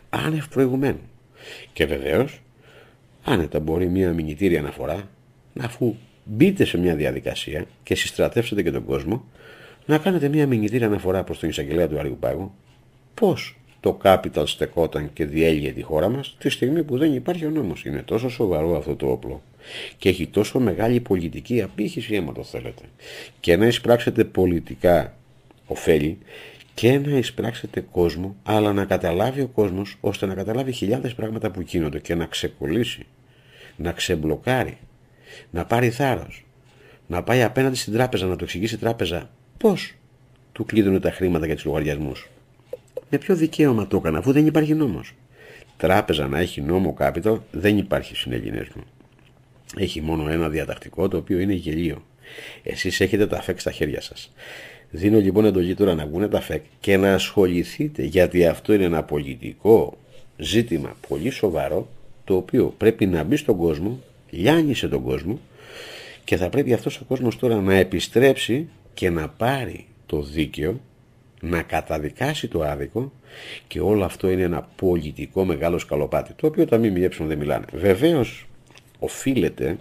άνευ 0.10 0.48
προηγουμένου. 0.48 1.10
Και 1.74 1.86
βεβαίως, 1.86 2.42
άνετα 3.24 3.60
μπορεί 3.60 3.88
μια 3.88 4.14
μηνυτήρια 4.14 4.60
αναφορά, 4.60 5.10
αφού 5.60 5.96
μπείτε 6.24 6.66
σε 6.66 6.78
μια 6.78 6.96
διαδικασία 6.96 7.66
και 7.84 7.96
συστρατεύσετε 7.96 8.64
και 8.64 8.72
τον 8.72 8.86
κόσμο, 8.86 9.26
να 9.86 9.98
κάνετε 9.98 10.28
μια 10.28 10.48
μηνυτήρια 10.48 10.88
αναφορά 10.88 11.24
προς 11.24 11.40
τον 11.40 11.50
εισαγγελέα 11.50 11.88
του 11.88 12.00
Αριού 12.00 12.18
Πάγου, 12.20 12.54
πώς 13.14 13.58
το 13.88 13.98
capital 14.04 14.44
στεκόταν 14.46 15.14
και 15.14 15.26
διέλυε 15.26 15.72
τη 15.72 15.82
χώρα 15.82 16.10
μας 16.10 16.36
τη 16.40 16.50
στιγμή 16.50 16.84
που 16.84 16.98
δεν 16.98 17.14
υπάρχει 17.14 17.46
ο 17.46 17.50
νόμος. 17.50 17.86
Είναι 17.86 18.02
τόσο 18.02 18.30
σοβαρό 18.30 18.78
αυτό 18.78 18.96
το 18.96 19.12
όπλο 19.12 19.42
και 19.98 20.10
έχει 20.10 20.28
τόσο 20.28 20.60
μεγάλη 20.60 21.00
πολιτική 21.00 21.62
απήχηση 21.62 22.18
άμα 22.18 22.34
το 22.34 22.44
θέλετε 22.44 22.84
και 23.40 23.58
να 23.58 23.66
εισπράξετε 23.66 24.24
πολιτικά 24.24 25.18
ωφέλη 25.66 26.18
και 26.74 27.00
να 27.00 27.18
εισπράξετε 27.18 27.86
κόσμο, 27.92 28.36
αλλά 28.44 28.74
να 28.74 28.86
καταλάβει 28.86 29.42
ο 29.42 29.48
κόσμος 29.48 29.98
ώστε 30.00 30.26
να 30.26 30.34
καταλάβει 30.34 30.72
χιλιάδες 30.72 31.14
πράγματα 31.14 31.52
που 31.52 31.62
γίνονται 31.62 32.00
και 32.00 32.16
να 32.16 32.26
ξεκολλήσει, 32.26 33.06
να 33.76 33.92
ξεμπλοκάρει, 33.92 34.78
να 35.50 35.66
πάρει 35.66 35.90
θάρρος, 35.90 36.46
να 37.08 37.24
πάει 37.24 37.44
απέναντι 37.44 37.76
στην 37.76 37.94
τράπεζα, 37.94 38.26
να 38.26 38.36
του 38.36 38.44
εξηγήσει 38.44 38.76
η 38.76 38.78
τράπεζα 38.78 39.30
πώς 39.58 39.94
του 40.52 40.66
κλείδουν 40.66 41.02
τα 41.02 41.12
χρήματα 41.12 41.46
για 41.46 41.56
τους 41.56 41.66
λογαριασμούς. 41.66 42.30
Με 43.10 43.18
ποιο 43.18 43.36
δικαίωμα 43.36 43.88
το 43.88 43.98
έκανα, 43.98 44.18
αφού 44.18 44.32
δεν 44.32 44.46
υπάρχει 44.46 44.74
νόμος. 44.74 45.14
Τράπεζα 45.78 46.28
να 46.28 46.40
έχει 46.40 46.62
νόμο 46.62 46.96
capital 47.00 47.38
δεν 47.52 47.78
υπάρχει 47.78 48.16
στην 48.16 48.32
Ελληνές 48.32 48.68
μου. 48.76 48.84
Έχει 49.78 50.02
μόνο 50.02 50.30
ένα 50.30 50.50
διατακτικό 50.50 51.08
το 51.08 51.18
οποίο 51.18 51.40
είναι 51.40 51.54
γελίο. 51.54 52.04
Εσείς 52.64 53.00
έχετε 53.00 53.28
τα 53.28 53.42
φέκ 53.42 53.60
στα 53.60 53.72
χέρια 53.72 54.02
σας. 54.02 54.32
Δίνω 54.90 55.20
λοιπόν 55.20 55.46
εντολή 55.46 55.76
τώρα 55.76 55.94
να 55.94 56.06
βγουν 56.06 56.30
τα 56.30 56.42
ΦΕΚ 56.42 56.64
και 56.80 56.98
να 56.98 57.14
ασχοληθείτε 57.14 58.04
γιατί 58.04 58.46
αυτό 58.46 58.74
είναι 58.74 58.84
ένα 58.84 59.04
πολιτικό 59.04 59.98
ζήτημα 60.38 60.96
πολύ 61.08 61.30
σοβαρό 61.30 61.88
το 62.24 62.36
οποίο 62.36 62.74
πρέπει 62.78 63.06
να 63.06 63.24
μπει 63.24 63.36
στον 63.36 63.58
κόσμο, 63.58 64.00
λιάνισε 64.30 64.88
τον 64.88 65.04
κόσμο 65.04 65.40
και 66.24 66.38
θα 66.38 66.50
πρέπει 66.50 66.74
αυτός 66.74 66.98
ο 67.00 67.04
κόσμος 67.08 67.38
τώρα 67.38 67.62
να 67.62 67.74
επιστρέψει 67.76 68.68
και 68.94 69.10
να 69.10 69.30
πάρει 69.30 69.86
το 70.06 70.22
δίκαιο, 70.22 70.80
να 71.42 71.62
καταδικάσει 71.62 72.48
το 72.48 72.62
άδικο 72.62 73.12
και 73.68 73.80
όλο 73.80 74.04
αυτό 74.04 74.30
είναι 74.30 74.42
ένα 74.42 74.70
πολιτικό 74.76 75.46
μεγάλο 75.46 75.78
σκαλοπάτι 75.78 76.34
το 76.34 76.48
οποίο 76.48 76.66
τα 76.66 76.78
ΜΜΕ 76.78 77.10
δεν 77.20 77.38
μιλάνε. 77.38 77.66
Βεβαίως 77.74 78.48
οφείλεται 79.00 79.78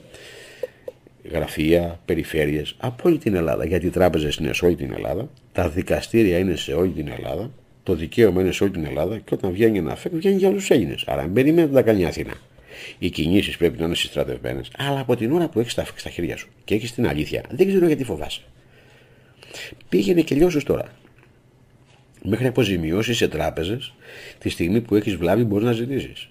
γραφεία, 1.31 2.01
περιφέρειες 2.05 2.75
από 2.79 3.09
όλη 3.09 3.19
την 3.19 3.35
Ελλάδα. 3.35 3.65
Γιατί 3.65 3.87
οι 3.87 3.91
τράπεζες 3.91 4.37
είναι 4.37 4.53
σε 4.53 4.65
όλη 4.65 4.75
την 4.75 4.93
Ελλάδα, 4.93 5.29
τα 5.53 5.69
δικαστήρια 5.69 6.39
είναι 6.39 6.57
σε 6.57 6.73
όλη 6.73 6.91
την 6.91 7.09
Ελλάδα, 7.09 7.51
το 7.83 7.95
δικαίωμα 7.95 8.41
είναι 8.41 8.53
σε 8.53 8.63
όλη 8.63 8.73
την 8.73 8.85
Ελλάδα 8.85 9.19
και 9.19 9.35
όταν 9.35 9.53
βγαίνει 9.53 9.79
ένα 9.79 9.97
ΦΕΚ 9.97 10.13
βγαίνει 10.15 10.37
για 10.37 10.49
όλους 10.49 10.61
τους 10.61 10.71
Έλληνες. 10.71 11.05
Άρα 11.07 11.23
μην 11.23 11.33
περιμένετε 11.33 11.73
να 11.73 11.81
τα 11.81 11.83
κάνει 11.83 12.01
η 12.01 12.05
Αθήνα. 12.05 12.33
Οι 12.99 13.11
κινήσεις 13.11 13.57
πρέπει 13.57 13.79
να 13.79 13.85
είναι 13.85 13.95
συστρατευμένες, 13.95 14.71
αλλά 14.77 15.01
από 15.01 15.17
την 15.17 15.33
ώρα 15.33 15.49
που 15.49 15.61
έχεις 15.61 15.75
τα 15.75 15.85
ΦΕΚ 15.85 15.99
στα 15.99 16.11
χέρια 16.11 16.37
σου 16.37 16.49
και 16.65 16.75
έχεις 16.75 16.95
την 16.95 17.07
αλήθεια, 17.07 17.43
δεν 17.51 17.67
ξέρω 17.67 17.87
γιατί 17.87 18.05
φοβάσαι. 18.05 18.41
Πήγαινε 19.89 20.21
και 20.21 20.35
λιώσου 20.35 20.63
τώρα. 20.63 20.93
Μέχρι 22.29 22.47
αποζημιώσεις 22.47 23.17
σε 23.17 23.29
τράπεζες, 23.29 23.95
τη 24.39 24.49
στιγμή 24.49 24.81
που 24.81 24.95
έχεις 24.95 25.17
βλάβει 25.17 25.45
μπορείς 25.45 25.67
να 25.67 25.73
ζητήσεις. 25.73 26.29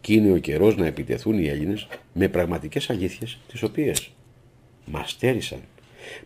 Και 0.00 0.12
είναι 0.12 0.32
ο 0.32 0.38
καιρός 0.38 0.76
να 0.76 0.86
επιτεθούν 0.86 1.38
οι 1.38 1.48
Έλληνες 1.48 1.86
με 2.12 2.28
πραγματικές 2.28 2.90
αλήθειες, 2.90 3.38
τις 3.48 3.62
οποίες 3.62 4.10
μας 4.84 5.10
στέρισαν. 5.10 5.58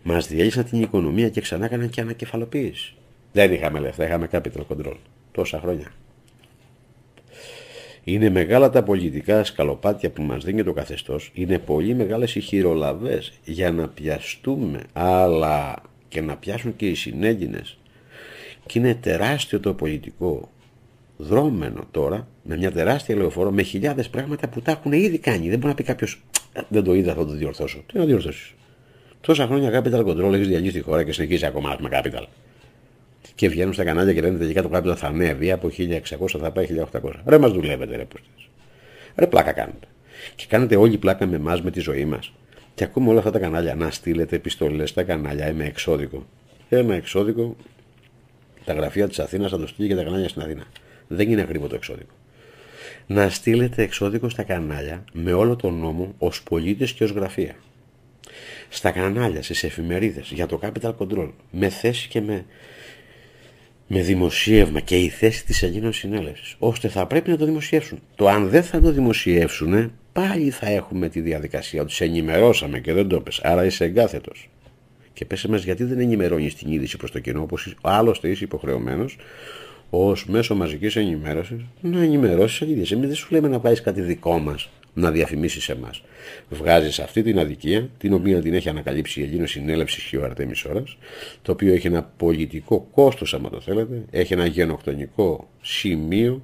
Μας 0.03 0.29
διέλυσαν 0.29 0.65
την 0.65 0.83
οικονομία 0.83 1.29
και 1.29 1.41
ξανά 1.41 1.65
έκαναν 1.65 1.91
και 1.91 2.01
ανακεφαλοποίηση. 2.01 2.95
Δεν 3.33 3.53
είχαμε 3.53 3.79
λεφτά, 3.79 4.05
είχαμε 4.05 4.29
capital 4.33 4.67
control. 4.69 4.97
Τόσα 5.33 5.61
χρόνια. 5.61 5.93
Είναι 8.05 8.31
μεγάλα 8.31 8.71
τα 8.71 8.83
πολιτικά 8.83 9.45
σκαλοπάτια 9.45 10.11
που 10.11 10.23
μας 10.23 10.45
δίνει 10.45 10.65
το 10.65 10.73
καθεστώς. 10.73 11.31
Είναι 11.35 11.59
πολύ 11.59 11.95
μεγάλες 11.95 12.35
οι 12.35 12.41
χειρολαβές 12.41 13.33
για 13.45 13.73
να 13.73 13.89
πιαστούμε, 13.89 14.81
αλλά 14.93 15.83
και 16.09 16.21
να 16.21 16.37
πιάσουν 16.37 16.77
και 16.77 16.89
οι 16.89 16.95
συνέγγινες. 16.95 17.79
Και 18.67 18.79
είναι 18.79 18.95
τεράστιο 18.95 19.61
το 19.61 19.75
πολιτικό 19.75 20.51
δρόμενο 21.17 21.87
τώρα 21.91 22.29
με 22.43 22.57
μια 22.57 22.73
τεράστια 22.73 23.17
λεωφόρο 23.17 23.51
με 23.51 23.63
χιλιάδες 23.63 24.09
πράγματα 24.09 24.49
που 24.49 24.63
τα 24.63 24.71
έχουν 24.71 24.93
ήδη 24.93 25.19
κάνει. 25.19 25.49
Δεν 25.49 25.59
μπορεί 25.59 25.69
να 25.69 25.75
πει 25.75 25.83
κάποιος 25.83 26.23
Δεν 26.69 26.85
το 26.85 26.95
είδα, 26.95 27.15
θα 27.15 27.27
το 27.27 27.33
διορθώσω. 27.33 27.83
Τι 27.87 27.99
να 27.99 28.05
διορθώσεις. 28.05 28.55
Τόσα 29.21 29.47
χρόνια 29.47 29.83
capital 29.83 30.05
control 30.07 30.33
έχεις 30.33 30.49
διαλύσει 30.49 30.73
τη 30.73 30.81
χώρα 30.81 31.05
και 31.05 31.13
συνεχίζεις 31.13 31.43
ακόμα 31.43 31.77
με 31.81 31.89
capital. 31.93 32.25
Και 33.35 33.49
βγαίνουν 33.49 33.73
στα 33.73 33.85
κανάλια 33.85 34.13
και 34.13 34.21
λένε 34.21 34.39
τελικά 34.39 34.63
το 34.63 34.71
capital 34.73 34.97
θα 34.97 35.07
ανέβει 35.07 35.53
από 35.53 35.71
1600 35.79 36.01
θα 36.41 36.51
πάει 36.51 36.67
1800. 36.93 37.13
Ρε 37.27 37.39
μας 37.39 37.53
δουλεύετε, 37.53 37.97
ρε 37.97 38.05
πούστε. 38.05 38.27
Ρε 39.17 39.27
πλάκα 39.27 39.53
κάνετε. 39.53 39.87
Και 40.35 40.45
κάνετε 40.49 40.77
όλη 40.77 40.97
πλάκα 40.97 41.27
με 41.27 41.37
εμάς 41.37 41.63
με 41.63 41.71
τη 41.71 41.81
ζωή 41.81 42.05
μας. 42.05 42.33
Και 42.75 42.85
ακούμε 42.85 43.09
όλα 43.09 43.19
αυτά 43.19 43.31
τα 43.31 43.39
κανάλια 43.39 43.75
να 43.75 43.91
στείλετε 43.91 44.37
επιστολές 44.37 44.91
στα 44.91 45.03
κανάλια 45.03 45.53
με 45.55 45.65
εξώδικο. 45.65 46.27
Ένα 46.69 46.95
εξώδικο 46.95 47.57
τα 48.67 48.73
γραφεία 48.73 49.09
της 49.09 49.19
Αθήνας 49.19 49.51
θα 49.51 49.59
το 49.59 49.67
στείλει 49.67 49.89
και 49.89 49.95
τα 49.95 50.03
κανάλια 50.03 50.29
στην 50.29 50.43
Αθήνα. 50.43 50.65
Δεν 51.09 51.31
είναι 51.31 51.41
ακριβό 51.41 51.67
το 51.67 51.75
εξώδικο. 51.75 52.15
Να 53.07 53.29
στείλετε 53.29 53.83
εξώδικο 53.83 54.29
στα 54.29 54.43
κανάλια 54.43 55.05
με 55.13 55.33
όλο 55.33 55.57
τον 55.57 55.75
νόμο 55.75 56.15
ως 56.19 56.43
πολίτες 56.43 56.93
και 56.93 57.05
ως 57.05 57.11
γραφεία. 57.11 57.55
Στα 58.69 58.91
κανάλια, 58.91 59.43
στις 59.43 59.65
εφημερίδες 59.65 60.31
για 60.33 60.47
το 60.47 60.61
capital 60.63 60.95
control, 60.99 61.31
με 61.51 61.69
θέση 61.69 62.09
και 62.09 62.21
με, 62.21 62.45
με 63.87 64.01
δημοσίευμα 64.01 64.81
και 64.81 64.97
η 64.97 65.09
θέση 65.09 65.45
της 65.45 65.63
Ελλήνων 65.63 65.93
Συνέλευσης, 65.93 66.57
ώστε 66.59 66.89
θα 66.89 67.07
πρέπει 67.07 67.31
να 67.31 67.37
το 67.37 67.45
δημοσιεύσουν. 67.45 67.99
Το 68.15 68.29
αν 68.29 68.49
δεν 68.49 68.63
θα 68.63 68.81
το 68.81 68.91
δημοσιεύσουν, 68.91 69.93
πάλι 70.13 70.51
θα 70.51 70.67
έχουμε 70.67 71.09
τη 71.09 71.21
διαδικασία 71.21 71.83
ότι 71.83 71.93
σε 71.93 72.05
ενημερώσαμε 72.05 72.81
και 72.81 72.93
δεν 72.93 73.09
το 73.09 73.21
πες, 73.21 73.41
άρα 73.43 73.65
είσαι 73.65 73.85
εγκάθετος. 73.85 74.49
Και 75.17 75.25
πέσε 75.25 75.49
μα 75.49 75.57
γιατί 75.57 75.85
δεν 75.85 76.01
ενημερώνεις 76.01 76.55
την 76.55 76.73
είδηση 76.73 76.97
προς 76.97 77.11
το 77.11 77.21
κοινό, 77.21 77.43
όπως 77.43 77.75
άλλωστε 77.81 78.29
είσαι 78.29 78.45
υποχρεωμένος 78.45 79.17
ως 79.91 80.27
μέσο 80.27 80.55
μαζικής 80.55 80.97
ενημέρωσης 80.97 81.61
να 81.81 82.03
ενημερώσεις 82.03 82.63
αλήθεια. 82.63 82.97
Εμείς 82.97 83.07
δεν 83.07 83.17
σου 83.17 83.29
λέμε 83.31 83.49
να 83.49 83.61
πάει 83.61 83.81
κάτι 83.81 84.01
δικό 84.01 84.39
μας 84.39 84.69
να 84.95 85.11
διαφημίσεις 85.11 85.69
εμάς. 85.69 86.03
Βγάζεις 86.49 86.99
αυτή 86.99 87.23
την 87.23 87.39
αδικία, 87.39 87.89
την 87.99 88.13
οποία 88.13 88.41
την 88.41 88.55
έχει 88.55 88.69
ανακαλύψει 88.69 89.21
η 89.21 89.23
Ελλήνο 89.23 89.47
Συνέλευσης 89.47 90.03
και 90.05 90.17
ο 90.17 90.25
Αρτέμις 90.25 90.65
Ωρα, 90.65 90.83
το 91.43 91.53
οποίο 91.53 91.73
έχει 91.73 91.87
ένα 91.87 92.03
πολιτικό 92.17 92.89
κόστος, 92.95 93.35
άμα 93.35 93.51
το 93.51 93.61
θέλετε, 93.61 94.05
έχει 94.11 94.33
ένα 94.33 94.47
γενοκτονικό 94.47 95.49
σημείο 95.61 96.43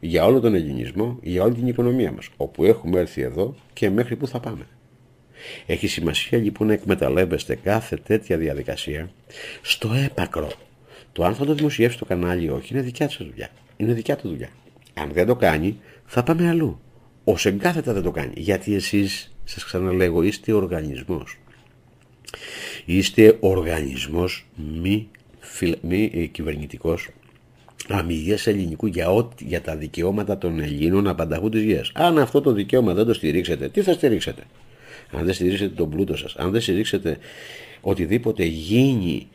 για 0.00 0.24
όλο 0.24 0.40
τον 0.40 0.54
ελληνισμό, 0.54 1.18
για 1.22 1.42
όλη 1.42 1.54
την 1.54 1.66
οικονομία 1.66 2.12
μας. 2.12 2.28
Όπου 2.36 2.64
έχουμε 2.64 3.00
έρθει 3.00 3.22
εδώ 3.22 3.54
και 3.72 3.90
μέχρι 3.90 4.16
πού 4.16 4.26
θα 4.26 4.40
πάμε. 4.40 4.66
Έχει 5.66 5.86
σημασία 5.86 6.38
λοιπόν 6.38 6.66
να 6.66 6.72
εκμεταλλεύεστε 6.72 7.54
κάθε 7.54 7.96
τέτοια 7.96 8.36
διαδικασία 8.36 9.10
στο 9.62 9.92
έπακρο 10.04 10.52
το 11.12 11.24
αν 11.24 11.34
θα 11.34 11.44
το 11.44 11.54
δημοσιεύσει 11.54 11.98
το 11.98 12.04
κανάλι 12.04 12.44
ή 12.44 12.48
όχι 12.48 12.72
είναι 12.72 12.82
δικιά 12.82 13.08
του 13.08 13.24
δουλειά. 13.24 13.48
Είναι 13.76 13.92
δικιά 13.92 14.16
του 14.16 14.28
δουλειά. 14.28 14.48
Αν 14.94 15.12
δεν 15.12 15.26
το 15.26 15.36
κάνει, 15.36 15.78
θα 16.06 16.22
πάμε 16.22 16.48
αλλού. 16.48 16.80
Ω 17.24 17.34
εγκάθετα 17.42 17.92
δεν 17.92 18.02
το 18.02 18.10
κάνει. 18.10 18.32
Γιατί 18.36 18.74
εσείς, 18.74 19.34
σας 19.44 19.64
ξαναλέγω, 19.64 20.22
είστε 20.22 20.52
οργανισμός. 20.52 21.38
Είστε 22.84 23.36
οργανισμός 23.40 24.46
μη, 24.82 25.08
μη 25.80 26.10
ε, 26.14 26.24
κυβερνητικός 26.24 27.08
αμυγές 27.88 28.46
ελληνικού 28.46 28.86
για, 28.86 29.10
ό, 29.10 29.28
για 29.38 29.60
τα 29.60 29.76
δικαιώματα 29.76 30.38
των 30.38 30.60
Ελλήνων 30.60 31.08
απανταχού 31.08 31.48
της 31.48 31.62
γης. 31.62 31.90
Αν 31.94 32.18
αυτό 32.18 32.40
το 32.40 32.52
δικαίωμα 32.52 32.94
δεν 32.94 33.06
το 33.06 33.14
στηρίξετε, 33.14 33.68
τι 33.68 33.82
θα 33.82 33.92
στηρίξετε; 33.92 34.42
Αν 35.12 35.24
δεν 35.24 35.34
στηρίξετε 35.34 35.74
τον 35.74 35.90
πλούτο 35.90 36.16
σας, 36.16 36.34
αν 36.36 36.50
δεν 36.50 36.60
στηρίξετε 36.60 37.18
οτιδήποτε 37.80 38.44
γίνει 38.44 39.28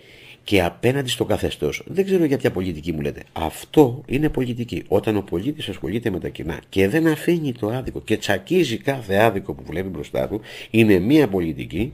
και 0.45 0.63
απέναντι 0.63 1.09
στο 1.09 1.25
καθεστώς. 1.25 1.83
Δεν 1.85 2.05
ξέρω 2.05 2.25
για 2.25 2.37
ποια 2.37 2.51
πολιτική 2.51 2.91
μου 2.91 3.01
λέτε. 3.01 3.23
Αυτό 3.33 4.03
είναι 4.05 4.29
πολιτική. 4.29 4.83
Όταν 4.87 5.15
ο 5.15 5.21
πολίτης 5.21 5.69
ασχολείται 5.69 6.09
με 6.09 6.19
τα 6.19 6.29
κοινά 6.29 6.59
και 6.69 6.87
δεν 6.87 7.07
αφήνει 7.07 7.51
το 7.51 7.67
άδικο 7.67 8.01
και 8.01 8.17
τσακίζει 8.17 8.77
κάθε 8.77 9.15
άδικο 9.17 9.53
που 9.53 9.63
βλέπει 9.65 9.87
μπροστά 9.87 10.27
του, 10.27 10.41
είναι 10.69 10.99
μία 10.99 11.27
πολιτική 11.27 11.93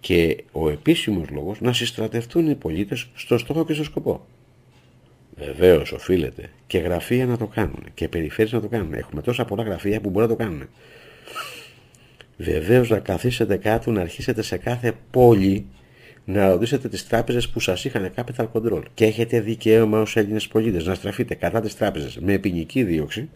και 0.00 0.44
ο 0.52 0.70
επίσημος 0.70 1.28
λόγος 1.30 1.60
να 1.60 1.72
συστρατευτούν 1.72 2.50
οι 2.50 2.54
πολίτες 2.54 3.06
στο 3.14 3.38
στόχο 3.38 3.64
και 3.64 3.72
στο 3.72 3.84
σκοπό. 3.84 4.26
Βεβαίως 5.36 5.92
οφείλεται 5.92 6.50
και 6.66 6.78
γραφεία 6.78 7.26
να 7.26 7.36
το 7.36 7.46
κάνουν 7.46 7.84
και 7.94 8.08
περιφέρειες 8.08 8.52
να 8.52 8.60
το 8.60 8.68
κάνουν. 8.68 8.94
Έχουμε 8.94 9.22
τόσα 9.22 9.44
πολλά 9.44 9.62
γραφεία 9.62 10.00
που 10.00 10.10
μπορεί 10.10 10.26
να 10.26 10.36
το 10.36 10.42
κάνουν. 10.44 10.68
Βεβαίως 12.36 12.88
να 12.88 12.98
καθίσετε 12.98 13.56
κάτω, 13.56 13.90
να 13.90 14.00
αρχίσετε 14.00 14.42
σε 14.42 14.56
κάθε 14.56 14.92
πόλη 15.10 15.66
να 16.24 16.48
ρωτήσετε 16.48 16.88
τις 16.88 17.06
τράπεζες 17.06 17.48
που 17.48 17.60
σας 17.60 17.84
είχαν 17.84 18.12
capital 18.16 18.46
control 18.52 18.82
και 18.94 19.04
έχετε 19.04 19.40
δικαίωμα 19.40 20.00
ως 20.00 20.16
Έλληνες 20.16 20.48
πολίτες 20.48 20.86
να 20.86 20.94
στραφείτε 20.94 21.34
κατά 21.34 21.60
τις 21.60 21.76
τράπεζες 21.76 22.18
με 22.18 22.38
ποινική 22.38 22.82
δίωξη 22.82 23.28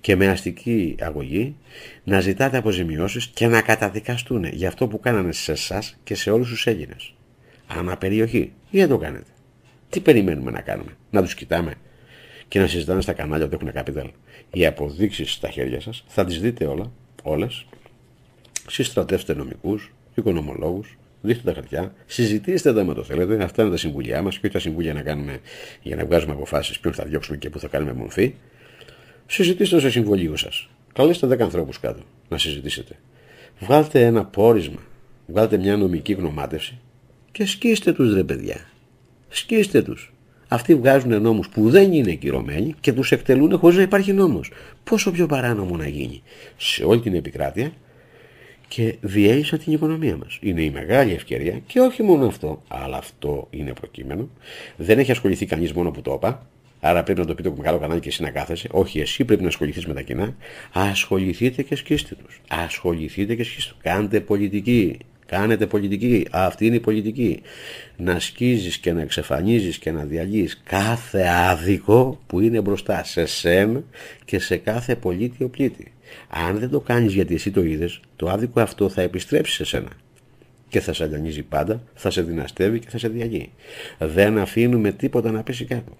και 0.00 0.16
με 0.16 0.28
αστική 0.28 0.96
αγωγή, 1.00 1.56
να 2.04 2.20
ζητάτε 2.20 2.56
αποζημιώσεις 2.56 3.26
και 3.26 3.46
να 3.46 3.62
καταδικαστούν 3.62 4.44
για 4.44 4.68
αυτό 4.68 4.86
που 4.86 5.00
κάνανε 5.00 5.32
σε 5.32 5.52
εσάς 5.52 5.96
και 6.04 6.14
σε 6.14 6.30
όλους 6.30 6.48
τους 6.48 6.66
Έλληνες. 6.66 7.14
Ανά 7.66 7.96
περιοχή. 7.96 8.52
Ή 8.70 8.78
δεν 8.78 8.88
το 8.88 8.98
κάνετε; 8.98 9.30
Τι 9.88 10.00
περιμένουμε 10.00 10.50
να 10.50 10.60
κάνουμε, 10.60 10.96
να 11.10 11.22
τους 11.22 11.34
κοιτάμε 11.34 11.74
και 12.48 12.58
να 12.58 12.66
συζητάνε 12.66 13.00
στα 13.00 13.12
κανάλια 13.12 13.46
ότι 13.46 13.56
έχουν 13.60 13.72
capital. 13.74 14.10
Οι 14.52 14.66
αποδείξεις 14.66 15.32
στα 15.32 15.48
χέρια 15.48 15.80
σας 15.80 16.04
θα 16.06 16.24
τις 16.24 16.40
δείτε 16.40 16.66
όλα, 16.66 16.92
όλες. 17.22 17.66
Συστρατεύστε 18.68 19.34
νομικούς, 19.34 19.92
οικονομολόγους, 20.14 20.96
δείχνετε 21.20 21.48
τα 21.48 21.54
χαρτιά, 21.54 21.94
συζητήστε 22.06 22.72
τα 22.72 22.84
με 22.84 22.94
το 22.94 23.02
θέλετε. 23.02 23.42
Αυτά 23.44 23.62
είναι 23.62 23.70
τα 23.70 23.76
συμβουλιά 23.76 24.22
μας 24.22 24.34
και 24.38 24.40
όχι 24.44 24.54
τα 24.54 24.60
συμβούλια 24.60 24.94
να 24.94 25.02
κάνουμε 25.02 25.38
για 25.82 25.96
να 25.96 26.04
βγάζουμε 26.04 26.32
αποφάσεις 26.32 26.78
ποιον 26.78 26.94
θα 26.94 27.04
διώξουμε 27.04 27.36
και 27.36 27.50
πού 27.50 27.58
θα 27.58 27.68
κάνουμε 27.68 27.92
μορφή. 27.92 28.34
Συζητήστε 29.26 29.78
στο 29.78 29.90
συμβολίο 29.90 30.36
σας. 30.36 30.68
Καλέστε 30.92 31.26
10 31.26 31.40
ανθρώπους 31.40 31.80
κάτω 31.80 32.00
να 32.28 32.38
συζητήσετε. 32.38 32.94
Βγάλτε 33.60 34.04
ένα 34.04 34.24
πόρισμα, 34.24 34.80
βγάλτε 35.26 35.56
μια 35.58 35.76
νομική 35.76 36.12
γνωμάτευση 36.12 36.78
και 37.32 37.46
σκίστε 37.46 37.92
τους 37.92 38.14
ρε 38.14 38.24
παιδιά. 38.24 38.68
Σκίστε 39.28 39.82
τους. 39.82 40.12
Αυτοί 40.48 40.74
βγάζουν 40.74 41.22
νόμους 41.22 41.48
που 41.48 41.70
δεν 41.70 41.92
είναι 41.92 42.14
κυρωμένοι 42.14 42.74
και 42.80 42.92
τους 42.92 43.12
εκτελούν 43.12 43.58
χωρίς 43.58 43.76
να 43.76 43.82
υπάρχει 43.82 44.12
νόμος. 44.12 44.50
Πόσο 44.84 45.10
πιο 45.10 45.26
παράνομο 45.26 45.76
να 45.76 45.88
γίνει 45.88 46.22
σε 46.56 46.84
όλη 46.84 47.00
την 47.00 47.14
επικράτεια 47.14 47.72
και 48.68 48.96
διέλυσαν 49.00 49.58
την 49.58 49.72
οικονομία 49.72 50.16
μας. 50.16 50.38
Είναι 50.40 50.62
η 50.62 50.70
μεγάλη 50.70 51.12
ευκαιρία 51.12 51.60
και 51.66 51.80
όχι 51.80 52.02
μόνο 52.02 52.26
αυτό, 52.26 52.62
αλλά 52.68 52.96
αυτό 52.96 53.46
είναι 53.50 53.72
προκείμενο. 53.72 54.28
Δεν 54.76 54.98
έχει 54.98 55.10
ασχοληθεί 55.10 55.46
κανείς 55.46 55.72
μόνο 55.72 55.90
που 55.90 56.02
το 56.02 56.12
είπα, 56.12 56.46
άρα 56.80 57.02
πρέπει 57.02 57.20
να 57.20 57.26
το 57.26 57.34
πει 57.34 57.42
το 57.42 57.54
μεγάλο 57.56 57.78
κανάλι 57.78 58.00
και 58.00 58.08
εσύ 58.08 58.22
να 58.22 58.30
κάθεσαι. 58.30 58.68
Όχι, 58.70 59.00
εσύ 59.00 59.24
πρέπει 59.24 59.42
να 59.42 59.48
ασχοληθείς 59.48 59.86
με 59.86 59.94
τα 59.94 60.02
κοινά. 60.02 60.36
Ασχοληθείτε 60.72 61.62
και 61.62 61.76
σκίστε 61.76 62.14
τους. 62.24 62.40
Ασχοληθείτε 62.48 63.34
και 63.34 63.44
σκίστε 63.44 63.70
τους. 63.72 63.82
Κάντε 63.82 64.20
πολιτική. 64.20 64.98
Κάνετε 65.26 65.66
πολιτική. 65.66 66.26
Αυτή 66.30 66.66
είναι 66.66 66.76
η 66.76 66.80
πολιτική. 66.80 67.42
Να 67.96 68.20
σκίζεις 68.20 68.78
και 68.78 68.92
να 68.92 69.00
εξαφανίζεις 69.00 69.78
και 69.78 69.90
να 69.90 70.04
διαλύεις 70.04 70.62
κάθε 70.64 71.26
άδικο 71.28 72.20
που 72.26 72.40
είναι 72.40 72.60
μπροστά 72.60 73.04
σε 73.04 73.26
σένα 73.26 73.82
και 74.24 74.38
σε 74.38 74.56
κάθε 74.56 74.96
πολίτη 74.96 75.44
ο 75.44 75.48
πλήτη. 75.48 75.92
Αν 76.28 76.58
δεν 76.58 76.70
το 76.70 76.80
κάνεις 76.80 77.12
γιατί 77.12 77.34
εσύ 77.34 77.50
το 77.50 77.62
είδες, 77.62 78.00
το 78.16 78.28
άδικο 78.28 78.60
αυτό 78.60 78.88
θα 78.88 79.02
επιστρέψει 79.02 79.54
σε 79.54 79.64
σένα. 79.64 79.90
Και 80.68 80.80
θα 80.80 80.92
σε 80.92 81.04
αλιανίζει 81.04 81.42
πάντα, 81.42 81.82
θα 81.94 82.10
σε 82.10 82.22
δυναστεύει 82.22 82.78
και 82.78 82.88
θα 82.90 82.98
σε 82.98 83.08
διαλύει. 83.08 83.50
Δεν 83.98 84.38
αφήνουμε 84.38 84.92
τίποτα 84.92 85.30
να 85.30 85.42
πέσει 85.42 85.64
κάτω. 85.64 85.96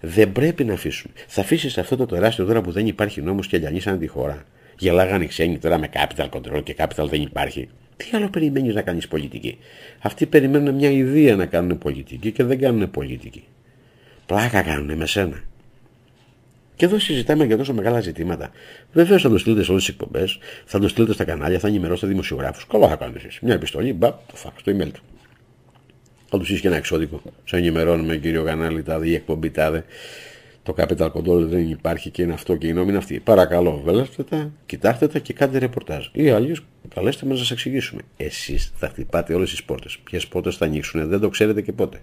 Δεν 0.00 0.32
πρέπει 0.32 0.64
να 0.64 0.72
αφήσουμε. 0.72 1.14
Θα 1.26 1.40
αφήσεις 1.40 1.78
αυτό 1.78 1.96
το 1.96 2.06
τεράστιο 2.06 2.44
τώρα 2.44 2.60
που 2.60 2.70
δεν 2.70 2.86
υπάρχει 2.86 3.22
νόμος 3.22 3.46
και 3.46 3.56
αλιανίσαν 3.56 3.98
τη 3.98 4.06
χώρα. 4.06 4.44
Γελάγανε 4.78 5.24
οι 5.24 5.26
ξένοι 5.26 5.58
τώρα 5.58 5.78
με 5.78 5.88
capital 5.92 6.28
control 6.28 6.62
και 6.62 6.74
capital 6.78 7.06
δεν 7.08 7.22
υπάρχει. 7.22 7.68
Τι 7.96 8.06
άλλο 8.12 8.28
περιμένεις 8.28 8.74
να 8.74 8.82
κάνεις 8.82 9.08
πολιτική; 9.08 9.58
Αυτοί 10.00 10.26
περιμένουν 10.26 10.74
μια 10.74 10.90
ιδέα 10.90 11.36
να 11.36 11.46
κάνουν 11.46 11.78
πολιτική 11.78 12.32
και 12.32 12.44
δεν 12.44 12.58
κάνουν 12.58 12.90
πολιτική. 12.90 13.44
Πλάκα 14.26 14.62
κάνουν 14.62 14.96
με 14.96 15.06
σένα. 15.06 15.42
Και 16.76 16.84
εδώ 16.84 16.98
συζητάμε 16.98 17.44
για 17.44 17.56
τόσο 17.56 17.74
μεγάλα 17.74 18.00
ζητήματα. 18.00 18.50
Βεβαίως 18.92 19.22
θα 19.22 19.28
το 19.28 19.38
στείλετε 19.38 19.62
σε 19.62 19.70
όλες 19.70 19.84
τις 19.84 19.94
εκπομπές, 19.94 20.38
θα 20.64 20.78
το 20.78 20.88
στείλετε 20.88 21.12
στα 21.12 21.24
κανάλια, 21.24 21.58
θα 21.58 21.68
ενημερώσετε 21.68 22.06
δημοσιογράφους. 22.06 22.66
Καλά 22.66 22.88
θα 22.88 22.96
κάνετε 22.96 23.26
εσεί. 23.26 23.38
Μια 23.42 23.54
επιστολή, 23.54 23.92
μπα, 23.92 24.08
το 24.10 24.34
φάξ, 24.36 24.62
το 24.62 24.72
email 24.76 24.90
του. 24.92 25.00
Θα 26.28 26.38
τους 26.38 26.60
και 26.60 26.66
ένα 26.66 26.76
εξώδικο. 26.76 27.22
Σε 27.44 27.56
ενημερώνουμε, 27.56 28.16
κύριο 28.16 28.44
κανάλι, 28.44 28.82
τάδε, 28.82 29.08
η 29.08 29.14
εκπομπή 29.14 29.50
τάδε. 29.50 29.84
Το 30.62 30.74
capital 30.76 31.10
control 31.12 31.40
δεν 31.40 31.70
υπάρχει 31.70 32.10
και 32.10 32.22
είναι 32.22 32.32
αυτό 32.32 32.56
και 32.56 32.66
η 32.66 32.72
νόμη 32.72 32.88
είναι 32.88 32.98
αυτή. 32.98 33.20
Παρακαλώ, 33.20 33.80
βέλαστε 33.84 34.22
τα, 34.22 34.50
κοιτάξτε 34.66 35.08
τα 35.08 35.18
και 35.18 35.32
κάντε 35.32 35.58
ρεπορτάζ. 35.58 36.06
Ή 36.12 36.30
αλλιώς 36.30 36.64
καλέστε 36.94 37.26
μας 37.26 37.34
να 37.34 37.40
σας 37.40 37.50
εξηγήσουμε. 37.50 38.00
Εσείς 38.16 38.72
θα 38.76 38.88
χτυπάτε 38.88 39.34
όλες 39.34 39.50
τις 39.50 39.64
πόρτες. 39.64 39.98
Ποιες 40.04 40.26
πόρτες 40.26 40.56
θα 40.56 40.64
ανοίξουν, 40.64 41.08
δεν 41.08 41.20
το 41.20 41.28
ξέρετε 41.28 41.62
και 41.62 41.72
πότε. 41.72 42.00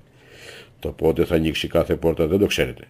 Το 0.83 0.91
πότε 0.91 1.25
θα 1.25 1.35
ανοίξει 1.35 1.67
κάθε 1.67 1.95
πόρτα 1.95 2.27
δεν 2.27 2.39
το 2.39 2.45
ξέρετε. 2.45 2.83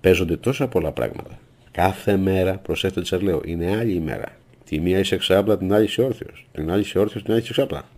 Παίζονται 0.00 0.36
τόσα 0.36 0.68
πολλά 0.68 0.92
πράγματα. 0.92 1.38
Κάθε 1.70 2.16
μέρα, 2.16 2.58
προσέξτε 2.58 3.00
τι 3.00 3.06
σας 3.06 3.20
λέω, 3.20 3.40
είναι 3.44 3.76
άλλη 3.76 3.92
ημέρα. 3.92 4.36
Τη 4.64 4.80
μία 4.80 4.98
είσαι 4.98 5.14
εξάπλα, 5.14 5.58
την 5.58 5.72
άλλη 5.72 5.84
είσαι 5.84 6.02
όρθιος. 6.02 6.46
Την 6.52 6.70
άλλη 6.70 6.80
είσαι 6.80 6.98
όρθιος, 6.98 7.22
την 7.22 7.32
άλλη 7.32 7.40
είσαι 7.42 7.50
εξάπλα. 7.50 7.88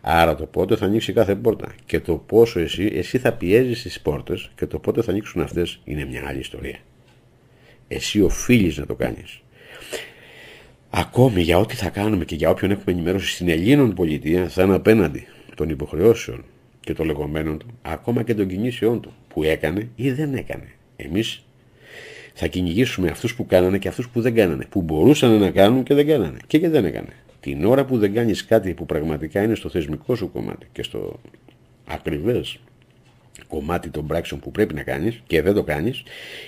Άρα 0.00 0.34
το 0.34 0.46
πότε 0.46 0.76
θα 0.76 0.84
ανοίξει 0.84 1.12
κάθε 1.12 1.34
πόρτα 1.34 1.74
και 1.86 2.00
το 2.00 2.14
πόσο 2.14 2.60
εσύ, 2.60 2.92
εσύ 2.94 3.18
θα 3.18 3.32
πιέζεις 3.32 3.82
τις 3.82 4.00
πόρτες 4.00 4.50
και 4.54 4.66
το 4.66 4.78
πότε 4.78 5.02
θα 5.02 5.10
ανοίξουν 5.10 5.42
αυτές 5.42 5.80
είναι 5.84 6.04
μια 6.04 6.22
άλλη 6.26 6.38
ιστορία. 6.38 6.78
Εσύ 7.88 8.22
οφείλεις 8.22 8.76
να 8.76 8.86
το 8.86 8.94
κάνεις. 8.94 9.40
Ακόμη 10.90 11.42
για 11.42 11.58
ό,τι 11.58 11.74
θα 11.74 11.88
κάνουμε 11.88 12.24
και 12.24 12.34
για 12.34 12.50
όποιον 12.50 12.70
έχουμε 12.70 12.92
ενημέρωση 12.92 13.34
στην 13.34 13.48
Ελλήνων 13.48 13.94
πολιτεία 13.94 14.48
θα 14.48 14.62
είναι 14.62 14.74
απέναντι 14.74 15.26
των 15.54 15.68
υποχρεώσεων 15.68 16.44
και 16.84 16.94
των 16.94 17.06
λεγόμενων 17.06 17.58
του, 17.58 17.66
ακόμα 17.82 18.22
και 18.22 18.34
των 18.34 18.48
κινήσεών 18.48 19.00
του, 19.00 19.12
που 19.28 19.42
έκανε 19.42 19.88
ή 19.96 20.10
δεν 20.10 20.34
έκανε. 20.34 20.68
Εμείς 20.96 21.44
θα 22.34 22.46
κυνηγήσουμε 22.46 23.08
αυτούς 23.08 23.34
που 23.34 23.46
κάνανε 23.46 23.78
και 23.78 23.88
αυτούς 23.88 24.08
που 24.08 24.20
δεν 24.20 24.34
κάνανε, 24.34 24.66
που 24.70 24.82
μπορούσαν 24.82 25.38
να 25.38 25.50
κάνουν 25.50 25.82
και 25.82 25.94
δεν 25.94 26.06
κάνανε 26.06 26.38
και 26.46 26.58
και 26.58 26.68
δεν 26.68 26.84
έκανε. 26.84 27.12
Την 27.40 27.64
ώρα 27.64 27.84
που 27.84 27.98
δεν 27.98 28.14
κάνεις 28.14 28.44
κάτι 28.44 28.74
που 28.74 28.86
πραγματικά 28.86 29.42
είναι 29.42 29.54
στο 29.54 29.68
θεσμικό 29.68 30.14
σου 30.14 30.32
κομμάτι 30.32 30.66
και 30.72 30.82
στο 30.82 31.20
ακριβές 31.84 32.58
κομμάτι 33.48 33.90
των 33.90 34.06
πράξεων 34.06 34.40
που 34.40 34.50
πρέπει 34.50 34.74
να 34.74 34.82
κάνεις 34.82 35.22
και 35.26 35.42
δεν 35.42 35.54
το 35.54 35.62
κάνεις 35.62 36.02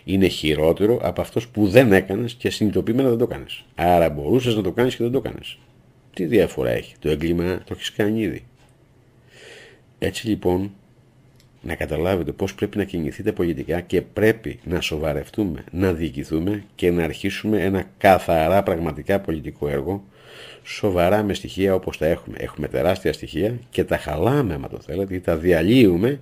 είναι 0.04 0.26
χειρότερο 0.26 0.98
από 1.02 1.20
αυτός 1.20 1.48
που 1.48 1.68
δεν 1.68 1.92
έκανες 1.92 2.34
και 2.34 2.50
συνειδητοποιημένα 2.50 3.08
δεν 3.08 3.18
το 3.18 3.26
κάνεις. 3.26 3.64
Άρα 3.74 4.10
μπορούσες 4.10 4.54
να 4.54 4.62
το 4.62 4.72
κάνεις 4.72 4.96
και 4.96 5.02
δεν 5.02 5.12
το 5.12 5.20
κάνεις. 5.20 5.58
Τι 6.14 6.24
διαφορά 6.24 6.70
έχει; 6.70 6.94
Το 6.98 7.08
έγκλημα 7.08 7.58
το 7.64 7.74
έχεις 7.74 7.92
κάνει 7.92 8.20
ήδη. 8.20 8.44
Έτσι 10.04 10.28
λοιπόν 10.28 10.72
να 11.62 11.74
καταλάβετε 11.74 12.32
πώς 12.32 12.54
πρέπει 12.54 12.76
να 12.76 12.84
κινηθείτε 12.84 13.32
πολιτικά 13.32 13.80
και 13.80 14.02
πρέπει 14.02 14.58
να 14.64 14.80
σοβαρευτούμε, 14.80 15.64
να 15.70 15.92
διοικηθούμε 15.92 16.64
και 16.74 16.90
να 16.90 17.04
αρχίσουμε 17.04 17.62
ένα 17.62 17.84
καθαρά 17.98 18.62
πραγματικά 18.62 19.20
πολιτικό 19.20 19.68
έργο 19.68 20.04
σοβαρά 20.64 21.22
με 21.22 21.34
στοιχεία 21.34 21.74
όπως 21.74 21.98
τα 21.98 22.06
έχουμε. 22.06 22.36
Έχουμε 22.40 22.68
τεράστια 22.68 23.12
στοιχεία 23.12 23.58
και 23.70 23.84
τα 23.84 23.96
χαλάμε 23.98 24.54
άμα 24.54 24.68
το 24.68 24.80
θέλετε 24.80 25.14
ή 25.14 25.20
τα 25.20 25.36
διαλύουμε 25.36 26.20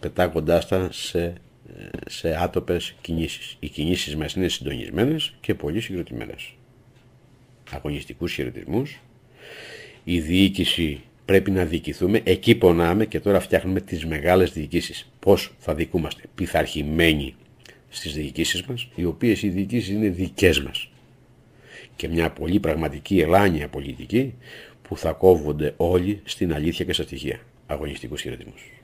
πετάγοντάς 0.00 0.68
τα 0.68 0.88
σε, 0.92 1.32
σε 2.06 2.42
άτοπες 2.42 2.94
κινήσεις. 3.00 3.56
Οι 3.60 3.68
κινήσεις 3.68 4.16
μας 4.16 4.34
είναι 4.34 4.48
συντονισμένες 4.48 5.34
και 5.40 5.54
πολύ 5.54 5.80
συγκροτημένες. 5.80 6.54
Αγωνιστικούς 7.70 8.32
χαιρετισμούς. 8.32 9.00
Η 10.04 10.20
διοίκηση 10.20 11.00
πρέπει 11.28 11.50
να 11.50 11.64
διοικηθούμε. 11.64 12.20
Εκεί 12.24 12.54
πονάμε 12.54 13.06
και 13.06 13.20
τώρα 13.20 13.40
φτιάχνουμε 13.40 13.80
τις 13.80 14.06
μεγάλες 14.06 14.52
διοικήσεις. 14.52 15.10
Πώς 15.18 15.52
θα 15.58 15.74
δικούμαστε 15.74 16.22
πειθαρχημένοι 16.34 17.34
στις 17.88 18.14
διοικήσεις 18.14 18.62
μας, 18.62 18.88
οι 18.94 19.04
οποίες 19.04 19.42
οι 19.42 19.48
διοικήσεις 19.48 19.88
είναι 19.88 20.08
δικές 20.08 20.60
μας. 20.60 20.90
Και 21.96 22.08
μια 22.08 22.30
πολύ 22.30 22.60
πραγματική 22.60 23.20
ελάνια 23.20 23.68
πολιτική 23.68 24.34
που 24.82 24.96
θα 24.96 25.12
κόβονται 25.12 25.74
όλοι 25.76 26.20
στην 26.24 26.54
αλήθεια 26.54 26.84
και 26.84 26.92
στα 26.92 27.02
στοιχεία. 27.02 27.40
Αγωνιστικούς 27.66 28.20
χαιρετισμούς. 28.20 28.77